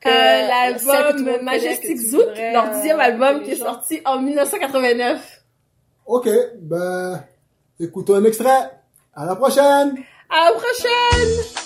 Euh, 0.07 0.11
l'album 0.49 1.43
Majestic 1.43 1.99
Zouk, 1.99 2.21
voudrais, 2.21 2.53
leur 2.55 2.67
euh, 2.67 2.75
dixième 2.75 3.01
album 3.01 3.43
qui 3.43 3.51
est 3.51 3.57
sorti 3.57 4.01
en 4.07 4.21
1989. 4.21 5.43
Ok, 6.07 6.29
ben, 6.59 7.23
écoutons 7.79 8.15
un 8.15 8.25
extrait. 8.25 8.71
À 9.15 9.27
la 9.27 9.37
prochaine 9.37 9.97
À 10.31 10.45
la 10.45 10.53
prochaine! 10.53 11.60